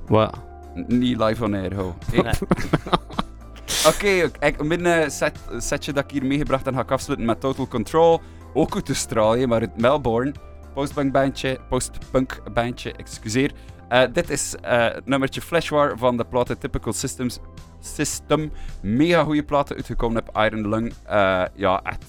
Wat? 0.07 0.37
Niet 0.87 1.17
live 1.17 1.43
on 1.43 1.53
air, 1.53 1.75
ho. 1.75 1.95
Hey. 2.11 2.21
Nee. 2.21 2.31
Oké, 3.87 4.31
mijn 4.63 4.85
eh, 4.85 5.09
set, 5.09 5.39
setje 5.57 5.93
dat 5.93 6.03
ik 6.03 6.11
hier 6.11 6.25
meegebracht 6.25 6.67
en 6.67 6.73
ga 6.73 6.81
ik 6.81 6.91
afsluiten 6.91 7.27
met 7.27 7.39
Total 7.39 7.67
Control. 7.67 8.21
Ook 8.53 8.75
uit 8.75 8.87
Australië, 8.87 9.47
maar 9.47 9.59
uit 9.59 9.81
Melbourne. 9.81 10.33
Postpunk 10.73 11.11
bandje, 11.11 11.59
postpunk 11.69 12.53
bandje, 12.53 12.91
excuseer. 12.91 13.51
Eh, 13.93 14.01
dit 14.13 14.29
is 14.29 14.55
eh, 14.61 14.83
het 14.83 15.05
nummertje 15.05 15.41
Fleshwar 15.41 15.97
van 15.97 16.17
de 16.17 16.25
platen 16.25 16.57
Typical 16.57 16.93
Systems 16.93 17.39
System. 17.79 18.51
Mega 18.81 19.23
goede 19.23 19.43
platen 19.43 19.75
uitgekomen 19.75 20.23
op 20.27 20.37
Iron 20.43 20.69
Lung. 20.69 20.93
Eh, 21.05 21.43
ja, 21.55 21.81
echt 21.83 22.03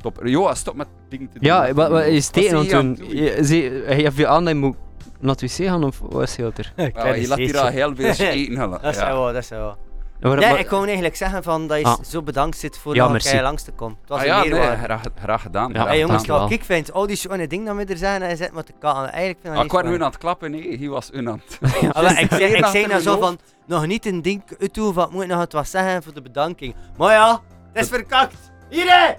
top. 0.00 0.20
Joa, 0.24 0.54
stop 0.54 0.74
met 0.74 0.88
dingen 1.08 1.28
te 1.28 1.38
doen. 1.38 1.48
Ja, 1.48 1.72
wat, 1.72 1.90
wat 1.90 2.04
is 2.04 2.28
tegen 2.28 2.56
aan 2.76 2.94
doen? 2.94 3.08
Hij 3.08 3.94
heeft 3.94 4.16
je 4.16 4.26
aan 4.26 4.46
je 4.46 4.54
moet 4.54 4.76
naar 5.20 5.34
het 5.34 5.40
wc 5.40 5.66
gaan 5.66 5.84
of 5.84 5.98
wat 5.98 6.22
is 6.22 6.36
hij 6.36 6.52
er? 6.56 6.72
Je 7.20 7.28
laat 7.28 7.38
hier 7.38 7.58
al 7.58 7.66
heel 7.66 7.94
veel 7.94 8.26
eten. 8.28 8.70
Dat 8.70 8.84
is 8.84 8.96
wel, 8.96 9.24
dat 9.24 9.36
is 9.36 9.48
wel. 9.48 9.76
Ja, 10.20 10.28
maar- 10.28 10.38
Nee, 10.38 10.50
maar- 10.50 10.58
ik 10.58 10.70
wou 10.70 10.84
eigenlijk 10.84 11.16
zeggen 11.16 11.42
van 11.42 11.66
dat 11.66 11.78
je 11.78 11.84
Ah. 11.84 11.94
zo 12.04 12.22
bedankt 12.22 12.58
zit 12.58 12.78
voor 12.78 12.94
Ja, 12.94 13.02
dat 13.02 13.10
merci. 13.12 13.36
ik 13.36 13.42
langs 13.42 13.62
te 13.62 13.72
komen. 13.72 13.96
Het 14.00 14.08
was 14.08 14.18
Ah, 14.18 14.24
een 14.24 14.30
ja, 14.30 14.40
nee, 14.40 14.50
meerwaarde. 14.50 14.82
graag, 14.82 15.02
graag 15.20 15.42
gedaan. 15.42 15.68
Ja. 15.68 15.74
graag 15.74 15.86
Hey 15.86 15.98
jongens, 15.98 16.22
gedaan. 16.22 16.40
wat 16.40 16.50
ik 16.50 16.64
vind, 16.64 16.92
al 16.92 17.06
die 17.06 17.16
schone 17.16 17.46
dingen 17.46 17.66
dat 17.76 17.86
we 17.86 17.92
er 17.92 17.98
zijn, 17.98 18.22
hij 18.22 18.36
zit 18.36 18.52
met 18.52 18.66
de 18.66 18.72
kaal. 18.78 18.96
Eigenlijk 18.96 19.38
vind 19.42 19.52
ik 19.54 19.58
Ah, 19.58 19.64
ik 19.64 19.72
was 19.72 19.82
nu 19.82 19.94
aan 19.94 20.00
het 20.10 20.18
klappen, 20.18 20.50
nee, 20.50 20.78
hij 20.78 20.88
was 20.88 21.10
un 21.12 21.28
aan 21.28 21.42
het. 21.46 21.58
Ah, 21.96 22.18
ik 22.18 22.30
zeg, 22.62 22.74
ik 22.74 22.86
nou 22.88 23.00
zo 23.02 23.18
van, 23.18 23.38
nog 23.66 23.86
niet 23.86 24.06
een 24.06 24.22
ding 24.22 24.42
uitdoen 24.60 24.94
van, 24.94 25.08
moet 25.10 25.22
ik 25.22 25.28
nog 25.28 25.40
het 25.40 25.52
wat 25.52 25.68
zeggen 25.68 26.02
voor 26.02 26.14
de 26.14 26.22
bedanking. 26.22 26.74
Maar 26.96 27.12
ja, 27.12 27.40
het 27.72 27.82
is 27.84 27.88
verkakt. 27.90 28.36
Hier 28.70 28.84
hè, 28.86 29.12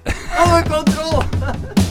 onder 0.43 0.69
controle. 0.69 1.23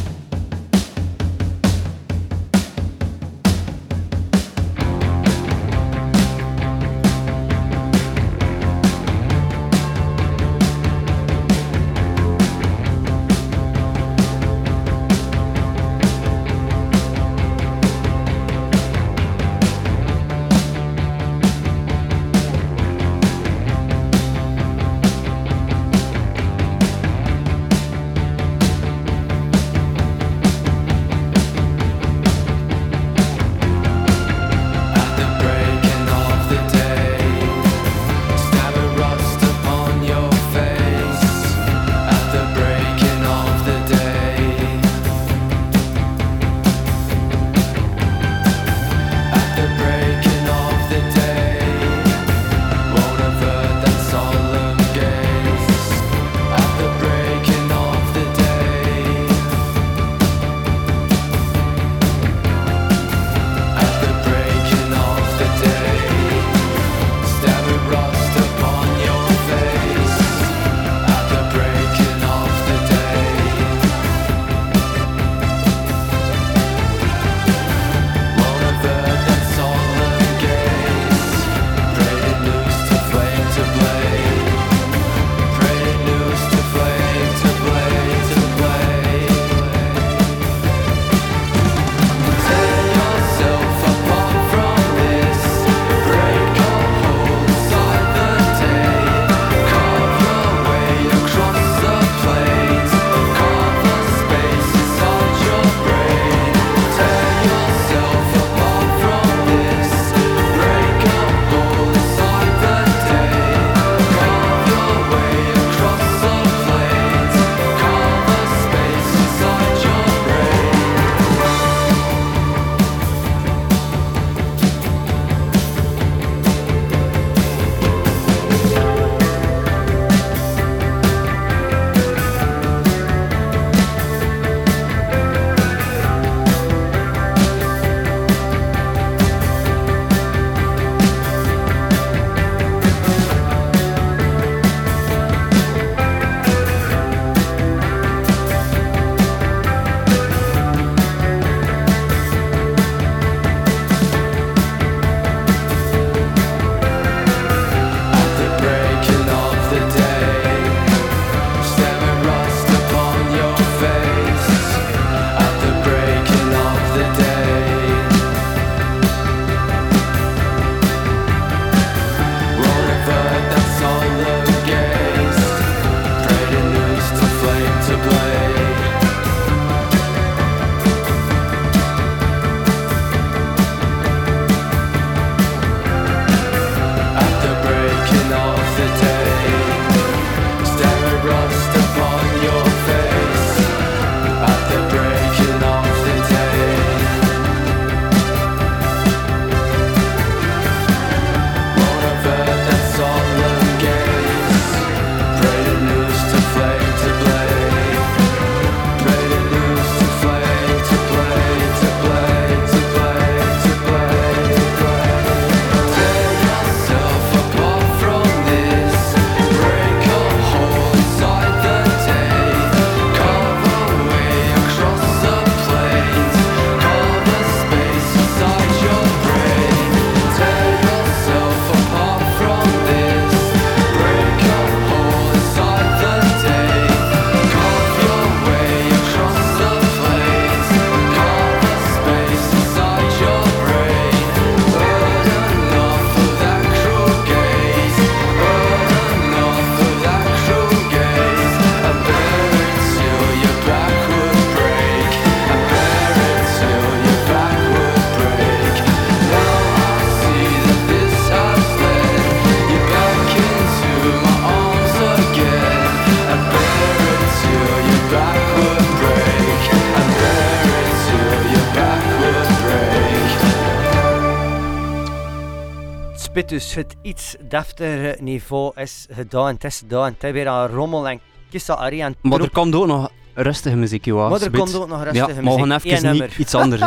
spit 276.37 276.49
dus 276.49 276.75
het 276.75 276.95
iets 277.03 277.37
deftigere 277.49 278.17
niveau 278.21 278.73
is 278.75 279.07
gedaan. 279.11 279.55
Het 279.55 279.65
is 279.65 279.79
gedaan. 279.79 280.13
Het 280.13 280.25
is 280.25 280.33
weer 280.33 280.49
aan 280.49 280.69
rommel 280.69 281.09
en 281.09 281.21
kissa 281.51 281.75
arie 281.75 282.03
en 282.03 282.17
Maar 282.23 282.41
er 282.41 282.51
komt 282.51 282.75
ook 282.75 282.87
nog 282.87 283.11
rustige 283.35 283.77
muziek, 283.77 284.05
joh. 284.05 284.31
Maar 284.31 284.41
er 284.41 284.51
komt 284.51 284.75
ook 284.75 284.89
nog 284.89 285.03
rustige 285.03 285.17
Ja, 285.17 285.27
muziek. 285.57 285.85
even 285.93 286.13
niet 286.13 286.39
iets 286.39 286.55
anders. 286.55 286.83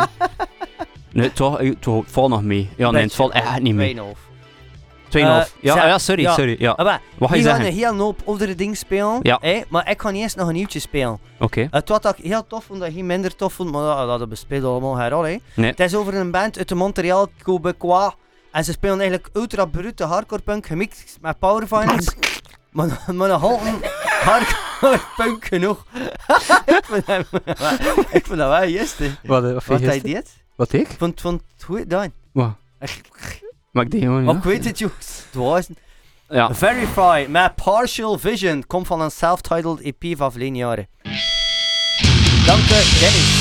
nee, 1.12 1.32
toch, 1.32 1.60
eh, 1.60 1.74
toch, 1.80 2.02
het 2.04 2.12
valt 2.12 2.28
nog 2.28 2.42
mee. 2.42 2.70
Ja, 2.76 2.90
nee, 2.90 3.02
het 3.02 3.14
valt 3.14 3.32
echt 3.32 3.60
niet 3.60 3.74
mee. 3.74 3.94
2,5. 3.94 4.00
2,5. 5.08 5.10
ja, 5.10 5.44
zeg- 5.60 5.74
ja, 5.74 5.98
sorry, 5.98 6.22
ja. 6.22 6.34
sorry. 6.34 6.56
Ja. 6.58 6.74
Maar, 6.76 7.00
Wat 7.18 7.28
ga 7.28 7.34
je 7.36 7.42
zeggen? 7.42 7.66
een 7.66 7.72
heel 7.72 7.96
hoop 7.96 8.20
andere 8.24 8.54
dingen 8.54 8.76
spelen. 8.76 9.18
Ja. 9.22 9.40
maar 9.68 9.90
ik 9.90 10.00
ga 10.00 10.10
niet 10.10 10.22
eens 10.22 10.34
nog 10.34 10.48
een 10.48 10.54
nieuwtje 10.54 10.78
spelen. 10.78 11.18
Oké. 11.38 11.68
Het 11.70 11.88
wat 11.88 12.04
ik 12.18 12.24
heel 12.24 12.46
tof 12.46 12.64
vond, 12.64 12.80
dat 12.80 12.94
je 12.94 13.04
minder 13.04 13.36
tof 13.36 13.52
vond, 13.52 13.70
maar 13.70 14.06
dat, 14.06 14.18
dat 14.18 14.28
bespeelt 14.28 14.64
allemaal 14.64 14.94
geen 14.94 15.08
rol. 15.08 15.22
Nee. 15.54 15.70
Het 15.70 15.80
is 15.80 15.94
over 15.94 16.14
een 16.14 16.30
band 16.30 16.58
uit 16.58 16.68
de 16.68 16.74
Montreal, 16.74 17.28
Quebecois. 17.42 18.12
En 18.50 18.64
ze 18.64 18.72
spelen 18.72 19.00
eigenlijk 19.00 19.36
ultra 19.36 19.64
brute 19.64 20.04
hardcore 20.04 20.42
punk 20.42 20.66
gemixt 20.66 21.18
met 21.20 21.38
power 21.38 21.68
violence. 21.68 22.12
maar, 22.70 23.04
maar 23.12 23.30
altijd 23.30 23.92
hardcore 24.02 25.00
punk 25.16 25.44
genoeg. 25.44 25.84
ik, 26.66 26.84
vind 26.84 27.06
dat, 27.06 27.26
ik 28.10 28.26
vind 28.26 28.38
dat 28.38 28.48
wel 28.48 28.64
juist. 28.64 28.98
Wat, 29.22 29.42
wat, 29.42 29.64
Wat 29.64 29.80
hij 29.80 30.00
deed? 30.00 30.44
Wat 30.56 30.72
ik? 30.72 30.88
Ik 30.88 30.98
vond, 30.98 31.20
vond 31.20 31.42
het 31.54 31.64
goed 31.64 31.78
gedaan. 31.78 32.12
Wat? 32.32 32.54
Maar 33.70 33.84
ik 33.84 33.90
deed 33.90 34.00
gewoon, 34.02 34.24
Maar 34.24 34.32
ja. 34.32 34.38
ik 34.38 34.44
weet 34.44 34.64
het, 34.64 34.90
was 35.32 35.68
Ja. 36.28 36.54
Verify 36.54 37.26
met 37.28 37.54
Partial 37.54 38.18
Vision 38.18 38.66
komt 38.66 38.86
van 38.86 39.00
een 39.00 39.10
self-titled 39.10 39.80
EP 39.80 40.16
van 40.16 40.30
verleden 40.30 40.56
jaren. 40.56 40.88
Dank 42.46 42.60
je, 42.60 42.98
Dennis. 43.00 43.39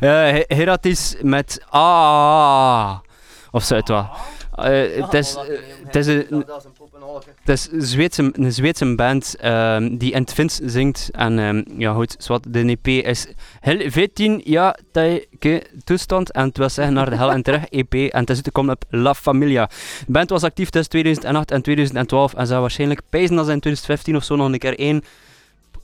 Holy. 0.00 0.44
Eh 0.46 0.56
Heratis 0.56 1.14
met 1.22 1.62
A. 1.74 3.02
Of 3.50 3.64
zo 3.64 3.74
het 3.74 3.88
wel. 3.88 4.08
Eh, 4.56 5.04
Het 5.04 5.14
is, 5.14 5.34
eh, 5.34 5.42
het 5.84 5.96
is 5.96 6.06
een, 6.06 6.44
poppenholke. 6.78 7.26
het 7.40 7.48
is 7.48 7.68
een 7.72 7.82
Zweedse, 7.82 8.30
een 8.32 8.52
Zweedse 8.52 8.94
band 8.94 9.36
ehm, 9.40 9.96
die 9.96 10.12
in 10.12 10.20
het 10.20 10.32
Fins 10.32 10.58
zingt. 10.64 11.08
En 11.12 11.38
ehm, 11.38 11.62
ja, 11.80 11.92
goed, 11.92 12.14
zwart, 12.18 12.52
de 12.52 12.78
EP 12.82 12.86
is 12.86 13.26
heel 13.60 13.90
14 13.90 14.40
ja, 14.44 14.76
tijdje 14.92 15.66
toestand. 15.84 16.32
En 16.32 16.46
het 16.46 16.58
wil 16.58 16.68
zeggen 16.68 16.94
naar 16.94 17.10
de 17.10 17.16
hel 17.16 17.32
en 17.32 17.42
terug 17.42 17.64
EP. 17.68 17.94
En 17.94 18.20
het 18.20 18.30
is 18.30 18.36
uitgekomen 18.36 18.74
op 18.74 18.84
La 18.88 19.14
Familia. 19.14 19.66
De 20.06 20.12
band 20.12 20.30
was 20.30 20.42
actief 20.42 20.70
tussen 20.70 20.90
2008 20.90 21.50
en 21.50 21.62
2012. 21.62 22.34
En 22.34 22.46
zou 22.46 22.60
waarschijnlijk 22.60 23.00
pijzen 23.10 23.36
dat 23.36 23.46
ze 23.46 23.52
in 23.52 23.60
2015 23.60 24.16
of 24.16 24.24
zo 24.24 24.36
nog 24.36 24.52
een 24.52 24.58
keer 24.58 24.78
één 24.78 25.02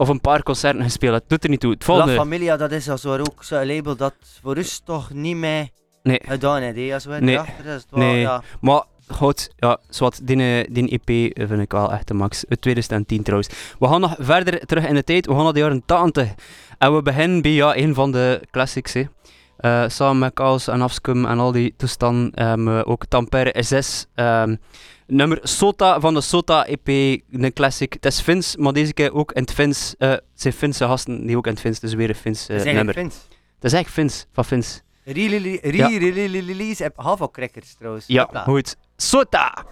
of 0.02 0.08
een 0.08 0.20
paar 0.20 0.42
concerten 0.42 0.82
gespeeld. 0.82 1.14
Het 1.14 1.28
doet 1.28 1.44
er 1.44 1.50
niet 1.50 1.60
toe. 1.60 1.70
Het 1.72 1.86
La. 1.86 2.06
Familia, 2.08 2.56
dat 2.56 2.72
is 2.72 2.88
als 2.88 3.06
ook 3.06 3.44
zo'n 3.44 3.66
label 3.66 3.96
dat 3.96 4.14
voor 4.42 4.56
ons 4.56 4.80
toch 4.84 5.12
niet 5.12 5.36
mee 5.36 5.72
Nee. 6.02 6.20
gedaan 6.26 6.62
heeft. 6.62 6.92
Als 6.92 7.04
we 7.04 7.16
Nee. 7.20 7.34
erachter 7.34 7.66
is, 7.66 7.72
het 7.72 7.86
wel, 7.90 7.98
Nee. 8.00 8.20
ja. 8.20 8.42
Maar 8.60 8.84
goed, 9.08 9.50
ja, 9.56 9.78
zwart, 9.88 10.26
die, 10.26 10.36
eh, 10.36 10.66
die 10.74 10.88
EP 11.00 11.32
vind 11.48 11.60
ik 11.60 11.72
wel 11.72 11.92
echt 11.92 12.08
de 12.08 12.14
max. 12.14 12.44
Uit 12.48 12.60
2010 12.60 13.22
trouwens. 13.22 13.48
We 13.78 13.86
gaan 13.88 14.00
nog 14.00 14.14
verder 14.18 14.66
terug 14.66 14.86
in 14.86 14.94
de 14.94 15.04
tijd. 15.04 15.26
We 15.26 15.34
gaan 15.34 15.44
naar 15.44 15.52
de 15.52 15.58
jaren 15.58 15.82
80. 15.86 16.28
En 16.78 16.94
we 16.94 17.02
beginnen 17.02 17.42
bij 17.42 17.50
ja, 17.52 17.76
een 17.76 17.94
van 17.94 18.12
de 18.12 18.40
classics. 18.50 18.92
Hè. 18.92 19.04
Eh, 19.56 19.84
samen 19.88 20.18
met 20.18 20.30
Chaos 20.34 20.68
en 20.68 20.80
Afskum 20.80 21.24
en 21.26 21.38
al 21.38 21.52
die 21.52 21.74
toestanden. 21.76 22.30
eh, 22.34 22.80
ook 22.84 23.06
Tampere 23.06 23.62
SS. 23.62 24.06
ehm, 24.14 24.56
nummer 25.06 25.38
Sota 25.42 26.00
van 26.00 26.14
de 26.14 26.20
Sota 26.20 26.66
EP. 26.66 26.88
Een 27.30 27.52
classic. 27.52 27.92
Het 27.92 28.04
is 28.04 28.20
Fins, 28.20 28.56
maar 28.56 28.72
deze 28.72 28.92
keer 28.92 29.14
ook 29.14 29.32
in 29.32 29.42
het 29.42 29.52
Fins. 29.52 29.94
eh, 29.98 30.10
het 30.10 30.22
zijn 30.34 30.54
Finse 30.54 30.84
gasten 30.84 31.26
die 31.26 31.36
ook 31.36 31.46
in 31.46 31.52
het 31.52 31.60
Fins. 31.60 31.80
Dus 31.80 31.94
weer 31.94 32.08
een 32.08 32.14
Fins 32.14 32.46
Dat 32.46 32.56
is 32.56 32.72
nummer. 32.72 32.94
Fins. 32.94 33.14
Het 33.54 33.72
is 33.72 33.78
echt 33.78 33.90
Fins, 33.90 34.26
van 34.32 34.44
Fins. 34.44 34.82
Re-release 35.04 36.82
heb 36.82 36.96
Hava 36.96 37.28
Crackers 37.32 37.74
trouwens. 37.74 38.04
Ja, 38.06 38.28
goed. 38.44 38.76
Sota! 38.96 39.64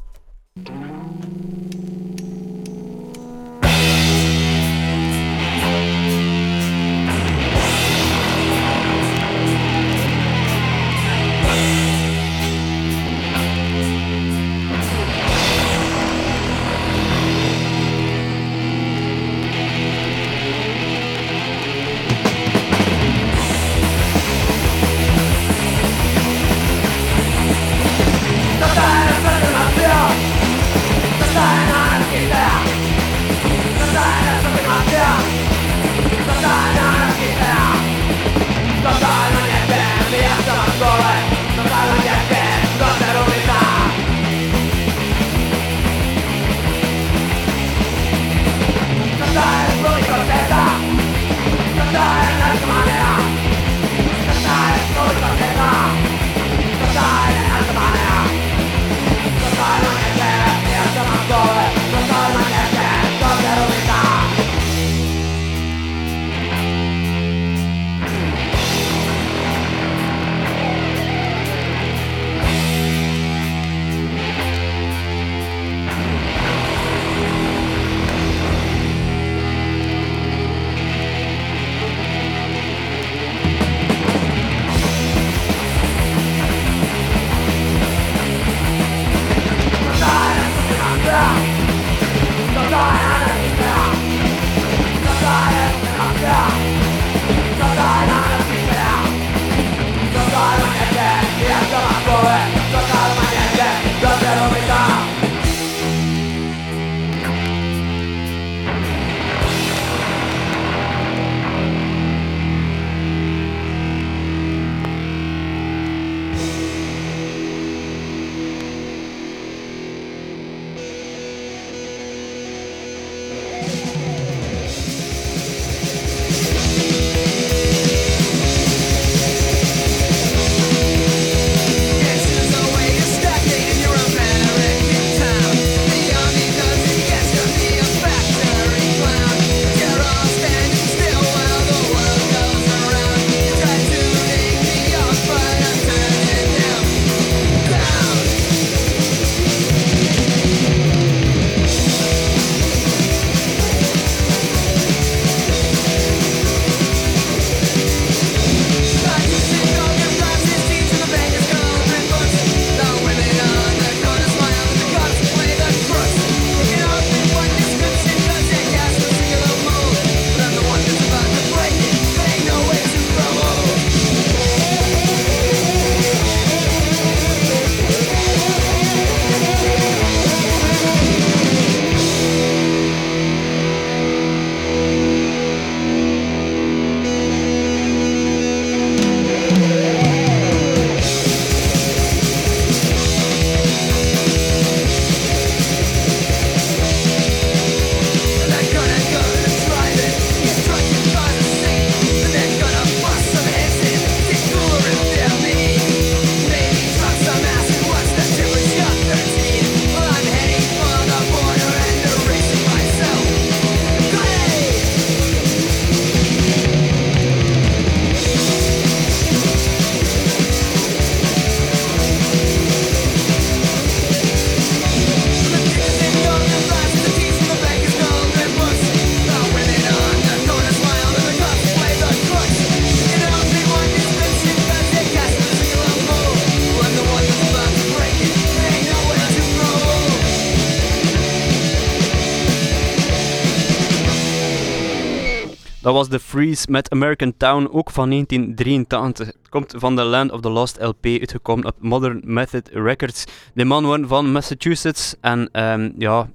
The 246.11 246.21
Freeze 246.21 246.71
met 246.71 246.91
American 246.91 247.35
Town, 247.37 247.69
ook 247.73 247.91
van 247.91 248.11
1983. 248.11 249.27
Het 249.27 249.49
komt 249.49 249.75
van 249.77 249.97
The 249.97 250.03
Land 250.03 250.33
of 250.33 250.41
the 250.41 250.49
Lost 250.49 250.81
LP, 250.81 251.05
uitgekomen 251.05 251.67
op 251.67 251.77
Modern 251.79 252.21
Method 252.25 252.69
Records. 252.73 253.25
De 253.55 253.65
man 253.65 253.85
woont 253.85 254.07
van 254.07 254.33
Massachusetts 254.33 255.15
en 255.21 255.49
ehm, 255.53 255.91
ja, 255.99 256.31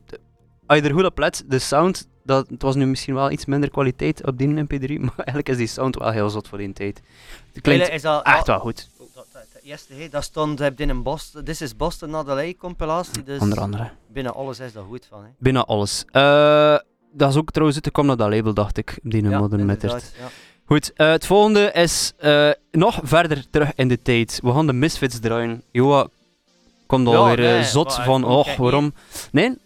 als 0.65 0.79
je 0.79 0.83
er 0.83 0.93
goed 0.93 1.05
op 1.05 1.17
let, 1.17 1.43
de 1.47 1.59
sound, 1.59 2.07
dat, 2.23 2.49
het 2.49 2.61
was 2.61 2.75
nu 2.75 2.85
misschien 2.85 3.13
wel 3.13 3.31
iets 3.31 3.45
minder 3.45 3.69
kwaliteit 3.69 4.25
op 4.25 4.37
die 4.37 4.47
MP3, 4.47 4.99
maar 5.05 5.13
eigenlijk 5.15 5.49
is 5.49 5.57
die 5.57 5.67
sound 5.67 5.95
wel 5.95 6.11
heel 6.11 6.29
zot 6.29 6.47
voor 6.47 6.57
die 6.57 6.73
tijd. 6.73 7.01
Het 7.53 7.61
klinkt 7.61 7.89
is 7.89 8.01
dat, 8.01 8.25
echt 8.25 8.47
wel 8.47 8.59
goed, 8.59 8.89
dat, 8.97 9.27
dat, 9.87 10.11
dat 10.11 10.23
stond 10.23 10.59
eh, 10.59 10.71
binnen 10.75 11.03
Boston. 11.03 11.43
This 11.43 11.61
is 11.61 11.75
Boston, 11.75 12.09
not 12.09 12.27
LA 12.27 12.53
compilatie. 12.53 13.23
Dus 13.23 13.39
onder 13.39 13.59
andere. 13.59 13.91
binnen 14.07 14.33
alles 14.33 14.59
is 14.59 14.73
dat 14.73 14.85
goed 14.87 15.05
van. 15.09 15.23
Hè. 15.23 15.29
Bijna 15.37 15.63
alles. 15.63 16.05
Eh, 16.11 16.77
dat 17.17 17.29
is 17.29 17.35
ook 17.35 17.51
trouwens 17.51 17.77
uitgekomen 17.77 18.17
naar 18.17 18.27
dat 18.27 18.37
label, 18.37 18.53
dacht 18.53 18.77
ik, 18.77 18.99
die 19.03 19.29
Ja, 19.29 19.39
Modern 19.39 19.77
ja. 19.81 19.99
Goed, 20.65 20.93
eh, 20.95 21.09
het 21.09 21.25
volgende 21.25 21.71
is 21.71 22.13
eh, 22.17 22.49
nog 22.71 22.99
verder 23.03 23.45
terug 23.49 23.71
in 23.75 23.87
de 23.87 24.01
tijd. 24.01 24.39
We 24.43 24.51
gaan 24.51 24.67
de 24.67 24.73
Misfits 24.73 25.19
draaien. 25.19 25.61
Joa 25.71 26.07
komt 26.85 27.07
Ja, 27.09 27.15
alweer 27.15 27.39
eh, 27.39 27.53
nee, 27.53 27.63
zot 27.63 27.97
maar 27.97 28.05
van, 28.05 28.23
och, 28.23 28.45
kijk, 28.45 28.57
waarom? 28.57 28.93
Nee? 29.31 29.57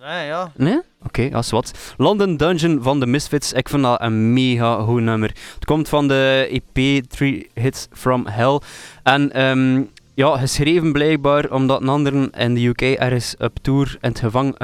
Nee, 0.00 0.26
ja. 0.26 0.52
Nee? 0.56 0.80
Oké, 1.04 1.30
als 1.32 1.50
wat. 1.50 1.94
London 1.96 2.36
Dungeon 2.36 2.82
van 2.82 3.00
de 3.00 3.06
Misfits, 3.06 3.52
ik 3.52 3.68
vind 3.68 3.82
dat 3.82 4.00
een 4.00 4.32
mega 4.32 4.80
goed 4.82 5.00
nummer. 5.00 5.28
Het 5.54 5.64
komt 5.64 5.88
van 5.88 6.08
de 6.08 6.48
EP 6.50 7.04
Three 7.08 7.50
Hits 7.54 7.86
From 7.92 8.26
Hell. 8.26 8.60
En 9.02 9.32
ehm, 9.32 9.82
ja, 10.16 10.36
geschreven 10.38 10.92
blijkbaar 10.92 11.50
omdat 11.50 11.80
een 11.80 11.88
ander 11.88 12.38
in 12.38 12.54
de 12.54 12.66
UK 12.66 12.80
ergens 12.80 13.34
op 13.38 13.52
tour 13.62 13.98
in 14.00 14.08
het 14.08 14.18
gevangen 14.18 14.54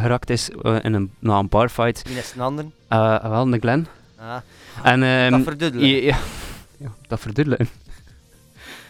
geraakt 0.00 0.30
is 0.30 0.50
eh, 0.62 0.76
in 0.82 0.92
een, 0.94 1.10
na 1.18 1.38
een 1.38 1.48
barfight. 1.48 2.02
Wie 2.08 2.18
is 2.18 2.32
een 2.36 2.40
ander? 2.42 2.64
Eh, 2.88 3.24
wel, 3.30 3.50
de 3.50 3.58
Glen. 3.58 3.86
Ah, 4.18 4.36
En, 4.82 5.02
ehm, 5.02 5.30
dat 5.30 5.42
verduddelen. 5.42 5.88
ja, 6.02 6.16
ja. 6.76 6.88
dat 7.08 7.20
verduddelen. 7.20 7.68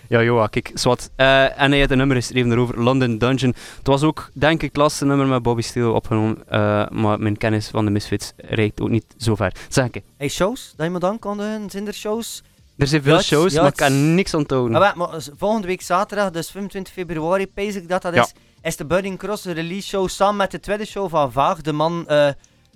Ja, 0.08 0.22
joa, 0.22 0.46
kijk, 0.46 0.70
zwart. 0.74 1.10
Eh, 1.16 1.60
en 1.60 1.70
hij 1.70 1.80
had 1.80 1.90
een 1.90 1.96
nummer 1.98 2.16
geschreven 2.16 2.52
erover, 2.52 2.82
London 2.82 3.18
Dungeon. 3.18 3.54
Het 3.78 3.86
was 3.86 4.02
ook, 4.02 4.30
denk 4.32 4.62
ik, 4.62 4.68
het 4.68 4.76
laatste 4.76 5.04
nummer 5.04 5.26
met 5.26 5.42
Bobby 5.42 5.62
Steele 5.62 5.90
opgenomen. 5.90 6.36
eh, 6.48 6.88
maar 6.88 7.20
mijn 7.20 7.36
kennis 7.36 7.68
van 7.68 7.84
de 7.84 7.90
Misfits 7.90 8.32
reikt 8.36 8.80
ook 8.80 8.88
niet 8.88 9.04
zo 9.16 9.34
ver. 9.34 9.52
Zeg 9.68 9.84
ik, 9.90 10.02
Hey, 10.16 10.28
shows, 10.28 10.72
dat 10.76 10.86
je 10.86 10.92
me 10.92 10.98
dan 10.98 11.18
kon 11.18 11.36
doen, 11.36 11.70
zijn 11.70 11.86
er 11.86 11.94
shows? 11.94 12.42
Er 12.80 12.86
zijn 12.86 13.02
veel 13.02 13.20
shows, 13.20 13.54
maar 13.54 13.66
ik 13.66 13.76
kan 13.76 14.14
niks 14.14 14.34
onthouden. 14.34 14.78
Maar 14.96 15.22
volgende 15.36 15.66
week 15.66 15.82
zaterdag, 15.82 16.30
dus 16.30 16.50
25 16.50 16.92
februari, 16.92 17.46
pees 17.46 17.74
ik 17.74 17.88
dat 17.88 18.02
dat 18.02 18.14
Ja. 18.14 18.22
is, 18.22 18.32
is 18.62 18.76
de 18.76 18.84
Burning 18.86 19.18
Cross 19.18 19.44
release 19.44 19.88
show 19.88 20.08
samen 20.08 20.36
met 20.36 20.50
de 20.50 20.60
tweede 20.60 20.84
show 20.86 21.10
van 21.10 21.32
Vaag. 21.32 21.60
De 21.60 21.72
man, 21.72 22.08
eh, 22.08 22.28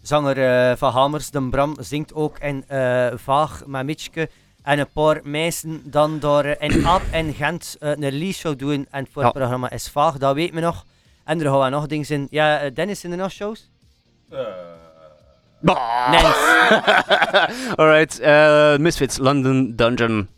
zanger 0.03 0.69
eh, 0.71 0.77
van 0.77 0.93
Hamers, 0.93 1.31
de 1.31 1.49
Bram, 1.49 1.77
zingt 1.81 2.15
ook 2.15 2.39
in 2.39 2.65
eh, 2.69 3.07
Vaag 3.15 3.63
met 3.67 3.85
Mitchke. 3.85 4.31
En 4.63 4.79
een 4.79 4.93
paar 4.93 5.21
meisjes 5.25 5.65
dan 5.85 6.19
daar 6.19 6.45
eh, 6.45 6.69
in 6.69 6.87
Aap 6.93 7.03
en 7.11 7.35
Gent 7.35 7.77
een 7.79 8.01
release 8.11 8.39
show 8.39 8.59
doen. 8.59 8.87
En 8.91 9.07
voor 9.13 9.23
Ja. 9.23 9.29
het 9.29 9.37
programma 9.39 9.71
is 9.71 9.89
Vaag, 9.89 10.19
dat 10.19 10.35
weet 10.35 10.53
me 10.53 10.61
nog. 10.61 10.85
En 11.25 11.41
er 11.41 11.47
gaan 11.51 11.61
we 11.61 11.69
nog 11.69 11.87
dingen 11.87 12.09
in. 12.09 12.27
Ja, 12.31 12.71
Dennis, 12.71 13.01
zijn 13.01 13.13
er 13.13 13.19
nog 13.19 13.31
shows? 13.31 13.71
Nens. 15.65 16.37
Alright, 17.79 18.21
eh, 18.21 18.77
Misfits, 18.79 19.19
London 19.19 19.77
Dungeon. 19.77 20.29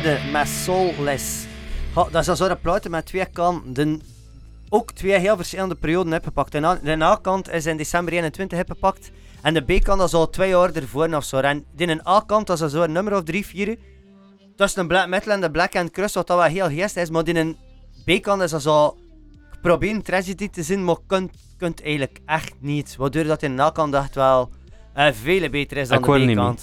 Façade 0.00 0.30
met 0.32 0.48
soulless. 0.48 1.46
Ha, 1.94 2.04
dat 2.10 2.22
is 2.22 2.28
al 2.28 2.36
zo'n 2.36 2.60
platen 2.60 2.90
met 2.90 3.06
twee 3.06 3.26
kanten. 3.26 4.02
Ook 4.68 4.92
twee 4.92 5.18
heel 5.18 5.36
verschillende 5.36 5.74
perioden 5.74 6.12
opgepakt. 6.12 6.52
De, 6.52 6.64
A- 6.64 6.78
de 6.82 7.02
A-kant 7.02 7.50
is 7.50 7.66
in 7.66 7.76
december 7.76 8.12
21 8.14 8.58
opgepakt. 8.60 9.10
En 9.42 9.54
de 9.54 9.60
B-kant 9.60 9.98
dat 9.98 10.08
is 10.08 10.14
al 10.14 10.30
twee 10.30 10.48
jaar 10.48 10.74
ervoor 10.74 11.14
of 11.14 11.24
zo. 11.24 11.38
En 11.38 11.64
in 11.76 11.88
een 11.88 12.06
A-kant 12.06 12.46
dat 12.46 12.60
is 12.60 12.72
zo'n 12.72 12.92
nummer 12.92 13.14
of 13.16 13.22
drie, 13.22 13.46
vier. 13.46 13.78
Tussen 14.56 14.82
de 14.82 14.88
black 14.88 15.08
metal 15.08 15.32
en 15.32 15.40
de 15.40 15.50
black 15.50 15.76
and 15.76 15.90
crust, 15.90 16.14
wat 16.14 16.26
dat 16.26 16.38
wel 16.38 16.46
heel 16.46 16.68
geest 16.68 16.96
is. 16.96 17.10
Maar 17.10 17.28
in 17.28 17.36
een 17.36 17.56
B-kant 18.04 18.42
is 18.42 18.50
dat 18.50 18.62
zo... 18.62 18.86
Ik 19.52 19.60
probeer 19.60 19.90
een 19.94 20.02
tragedy 20.02 20.48
te 20.48 20.62
zien, 20.62 20.84
maar 20.84 20.96
kunt, 21.06 21.32
kunt 21.56 21.82
eigenlijk 21.82 22.18
echt 22.26 22.52
niet. 22.58 22.96
Waardoor 22.96 23.24
dat 23.24 23.42
in 23.42 23.52
een 23.52 23.60
A-kant 23.60 23.94
echt 23.94 24.14
wel 24.14 24.50
eh 24.94 25.12
veel 25.12 25.48
beter 25.48 25.76
is 25.76 25.88
dan 25.88 25.98
Ik 25.98 26.04
hoor 26.04 26.18
de 26.18 26.24
niet 26.24 26.34
B-kant. 26.36 26.62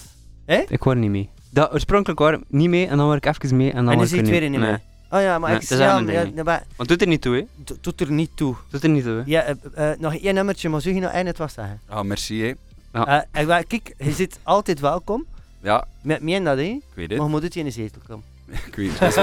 Ik 0.70 0.82
hoor 0.82 0.96
niet 0.96 1.10
mee. 1.10 1.30
Dat, 1.62 1.74
oorspronkelijk 1.74 2.20
waren 2.20 2.40
we 2.40 2.46
niet 2.58 2.70
mee 2.70 2.88
en 2.88 2.98
dan 2.98 3.06
word 3.06 3.26
ik 3.26 3.36
even 3.44 3.58
mee 3.58 3.70
en 3.72 3.76
dan 3.76 3.90
En 3.90 3.94
word 3.96 4.08
is 4.08 4.14
ik 4.14 4.24
die 4.24 4.34
er 4.34 4.38
tweede 4.38 4.48
niet 4.48 4.60
meer? 4.68 4.80
Oh 5.12 5.22
ja, 5.22 5.40
maar 5.40 5.50
Nee, 5.50 5.60
ik 5.60 5.62
het 5.70 5.72
is 5.72 5.78
ja, 5.78 5.90
echt 5.98 6.00
een 6.08 6.14
ja, 6.14 6.24
ding. 6.24 6.36
ja, 6.36 6.44
maar 6.44 6.64
Want 6.76 6.90
doet 6.90 7.02
er 7.02 7.08
niet 7.08 7.22
toe, 7.22 7.36
hè? 7.36 7.46
do- 7.56 7.76
doet 7.82 8.02
er 8.02 8.12
niet 8.12 8.30
toe. 8.36 8.56
Doet 8.70 8.84
er 8.84 8.90
niet 8.90 9.04
toe, 9.04 9.14
hè? 9.16 9.22
Ja, 9.26 9.42
eh, 9.44 9.92
eh, 9.92 10.00
nog 10.00 10.16
één 10.16 10.34
nummertje, 10.34 10.70
maar 10.70 10.82
zou 10.82 10.96
je 10.96 11.02
nog 11.02 11.12
één 11.12 11.26
het 11.26 11.38
was 11.38 11.54
zeggen? 11.54 11.80
Ah, 11.88 12.04
merci 12.04 12.42
hè. 12.44 12.54
Ja. 12.94 13.26
Eh, 13.32 13.48
kijk, 13.68 13.94
je 13.98 14.12
zit 14.12 14.40
altijd 14.44 14.80
welkom. 14.80 15.26
Ja, 15.62 15.86
Met 16.02 16.22
mij 16.22 16.36
en 16.36 16.44
dat, 16.44 16.58
hè? 16.58 16.64
ik 16.64 16.82
weet 16.94 17.10
het. 17.10 17.18
Maar 17.18 17.26
je 17.28 17.32
moet 17.34 17.44
het 17.44 17.56
in 17.56 17.66
de 17.66 17.72
zetel 17.72 18.02
komen. 18.08 18.24
Ik 18.68 18.76
weet 18.76 19.00
het. 19.00 19.16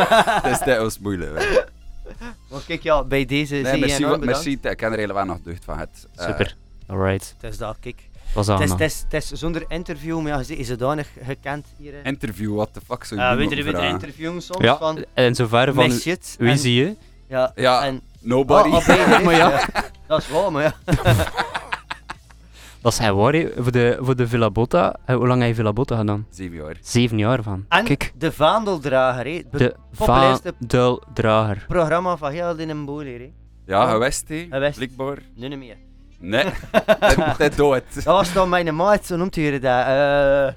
Het 0.43 0.52
is 0.52 0.59
dat 0.66 0.78
was 0.78 0.98
moeilijk. 0.98 1.39
hè. 1.39 1.61
Maar 2.51 2.61
kijk, 2.66 2.82
ja, 2.82 3.05
bij 3.05 3.24
deze 3.24 3.55
Nee, 3.55 3.65
zie 3.65 3.73
je 3.74 3.78
merci, 3.78 3.97
enorm 3.97 4.11
wa- 4.12 4.19
bedankt. 4.19 4.44
merci. 4.44 4.59
Ik 4.70 4.77
ken 4.77 4.93
er 4.93 4.98
helemaal 4.98 5.24
nog 5.24 5.39
deugd 5.44 5.65
van 5.65 5.78
het. 5.78 6.06
Eh, 6.16 6.27
Super. 6.27 6.56
Alright. 6.86 7.35
Het 7.40 7.52
is 7.52 7.59
dat, 7.59 7.77
kijk. 7.81 8.02
Was 8.34 8.46
Het 8.46 8.60
is, 8.60 8.70
aan. 8.70 8.78
het, 8.78 8.90
is, 8.92 9.05
het 9.09 9.12
is 9.22 9.30
zonder 9.30 9.64
interview, 9.68 10.20
maar 10.20 10.32
ja, 10.32 10.42
je 10.46 10.56
is 10.56 10.66
zodanig 10.66 11.09
gekend 11.24 11.66
hier. 11.76 11.92
hè. 11.92 12.02
Interview, 12.02 12.55
what 12.55 12.72
the 12.72 12.80
fuck 12.86 13.05
zou 13.05 13.20
je 13.20 13.26
Ja, 13.26 13.32
doen 13.36 13.48
weet 13.48 13.59
je, 13.59 13.64
weet 13.64 13.80
je, 13.82 13.86
interviewen 13.88 14.42
soms 14.42 14.64
Ja, 14.64 14.76
van... 14.78 15.05
en 15.14 15.34
zover 15.34 15.74
van 15.74 15.90
shit. 15.90 16.34
wie 16.38 16.51
en- 16.51 16.59
zie 16.59 16.74
je? 16.74 16.96
Ja, 17.28 17.52
Ja, 17.55 17.84
en... 17.84 18.01
nobody. 18.20 18.68
Oh, 18.68 18.74
oh, 18.88 19.22
Maar 19.24 19.34
ja. 19.36 19.68
Dat 20.06 20.20
is 20.20 20.28
waar, 20.28 20.52
maar 20.52 20.62
ja. 20.62 20.74
Dat 22.82 22.92
is 22.92 22.98
hij 22.98 23.12
waar, 23.12 23.32
hè. 23.32 23.48
Voor 23.56 23.72
de, 23.72 23.98
voor 24.01 24.16
de 24.16 24.28
Villa 24.28 24.51
Botta. 24.51 24.96
Eh, 25.05 25.16
hoe 25.16 25.26
lang 25.26 25.40
heb 25.40 25.48
je 25.48 25.55
Villa 25.55 25.72
Botta 25.72 25.96
gedaan? 25.96 26.26
Zeven 26.30 26.56
jaar. 26.56 26.76
Zeven 26.80 27.18
jaar 27.18 27.42
van. 27.42 27.64
En 27.68 27.84
Kijk, 27.84 28.12
de 28.18 28.32
vaandeldrager, 28.32 29.24
hè. 29.24 29.30
Het 29.30 29.52
de 29.52 29.74
populairste 29.96 30.55
vaandeldrager. 30.59 31.64
programma 31.68 32.16
van 32.16 32.30
heel 32.30 32.56
in 32.56 32.84
boel 32.84 33.01
hier, 33.01 33.18
hè. 33.18 33.30
Ja, 33.66 33.90
geweest 33.90 34.28
hè. 34.28 34.46
Geweest. 34.51 34.74
Blijkbaar. 34.76 35.18
Nu 35.34 35.48
niet 35.48 35.59
meer. 35.59 35.76
Nee, 36.19 36.45
dat- 37.39 37.53
doet 37.57 37.74
het. 37.74 37.95
Dat 37.95 38.05
was 38.05 38.32
dan 38.32 38.49
mijn 38.49 38.74
maat, 38.77 39.07
zo 39.07 39.16
noemt 39.16 39.35
hij 39.35 39.51
dat. 39.51 39.62
eh 39.86 40.55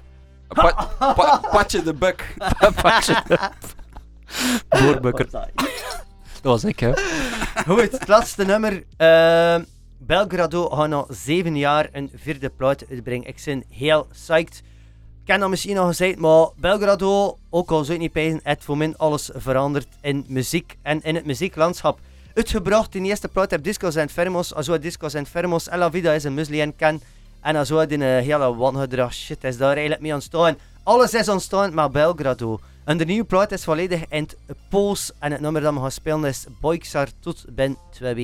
Pa- 0.48 0.88
pa- 1.14 1.40
Patje 1.50 1.82
de 1.82 1.94
buk. 1.94 2.34
Boorbukker. 4.68 5.30
Dat 5.30 6.42
was 6.42 6.64
ik, 6.64 6.80
hè. 6.80 6.92
Goed, 7.66 7.80
het 7.92 8.08
laatste 8.08 8.44
nummer. 8.44 8.84
Ehm, 8.96 9.62
Belgrado 9.98 10.68
gaat 10.68 10.88
na 10.88 11.04
zeven 11.08 11.56
jaar 11.56 11.88
een 11.92 12.10
vierde 12.14 12.48
plaat 12.50 12.84
uitbrengen. 12.90 13.26
Ik 13.26 13.42
ben 13.44 13.64
heel 13.68 14.06
psyched. 14.12 14.62
Ik 15.22 15.34
heb 15.34 15.40
dat 15.40 15.48
misschien 15.50 15.78
al 15.78 15.86
gezegd, 15.86 16.18
maar 16.18 16.46
Belgrado, 16.56 17.38
ook 17.50 17.70
al 17.70 17.82
zou 17.84 17.94
ik 17.94 18.00
niet 18.00 18.12
pijzen, 18.12 18.40
het 18.42 18.64
voor 18.64 18.76
mij 18.76 18.94
alles 18.96 19.30
veranderd 19.34 19.86
in 20.00 20.24
muziek 20.28 20.76
en 20.82 21.02
in 21.02 21.14
het 21.14 21.24
muzieklandschap. 21.26 21.98
Uitgebracht 22.38 22.94
in 22.94 23.02
de 23.02 23.08
eerste 23.08 23.28
plaat 23.28 23.50
heb 23.50 23.64
Discos 23.64 23.96
en 23.96 24.08
Fermos, 24.08 24.54
also 24.54 24.78
Discos 24.78 25.14
Fermos, 25.26 25.68
Ella 25.68 25.90
Vida 25.90 26.12
is 26.12 26.24
een 26.24 26.38
en 26.38 26.76
ken. 26.76 27.00
En 27.40 27.56
also 27.56 27.86
die 27.86 27.98
een 27.98 28.22
hele 28.22 28.54
wangedrag 28.54 29.14
shit 29.14 29.44
is 29.44 29.56
daar 29.56 29.72
eigenlijk 29.72 30.00
mee 30.00 30.14
ontstaan. 30.14 30.56
Alles 30.82 31.14
is 31.14 31.28
ontstaan 31.28 31.74
met 31.74 31.92
Belgrado. 31.92 32.60
En 32.84 32.98
de 32.98 33.04
nieuwe 33.04 33.24
plaat 33.24 33.52
is 33.52 33.64
volledig 33.64 34.04
in 34.08 34.28
het 34.46 34.56
Pools 34.70 35.10
en 35.18 35.32
het 35.32 35.40
nummer 35.40 35.62
dat 35.62 35.74
we 35.74 35.80
gaan 35.80 35.90
spelen 35.90 36.24
is 36.24 36.46
Boixar 36.60 37.08
tot 37.20 37.44
ben 37.48 37.76
2 37.90 38.14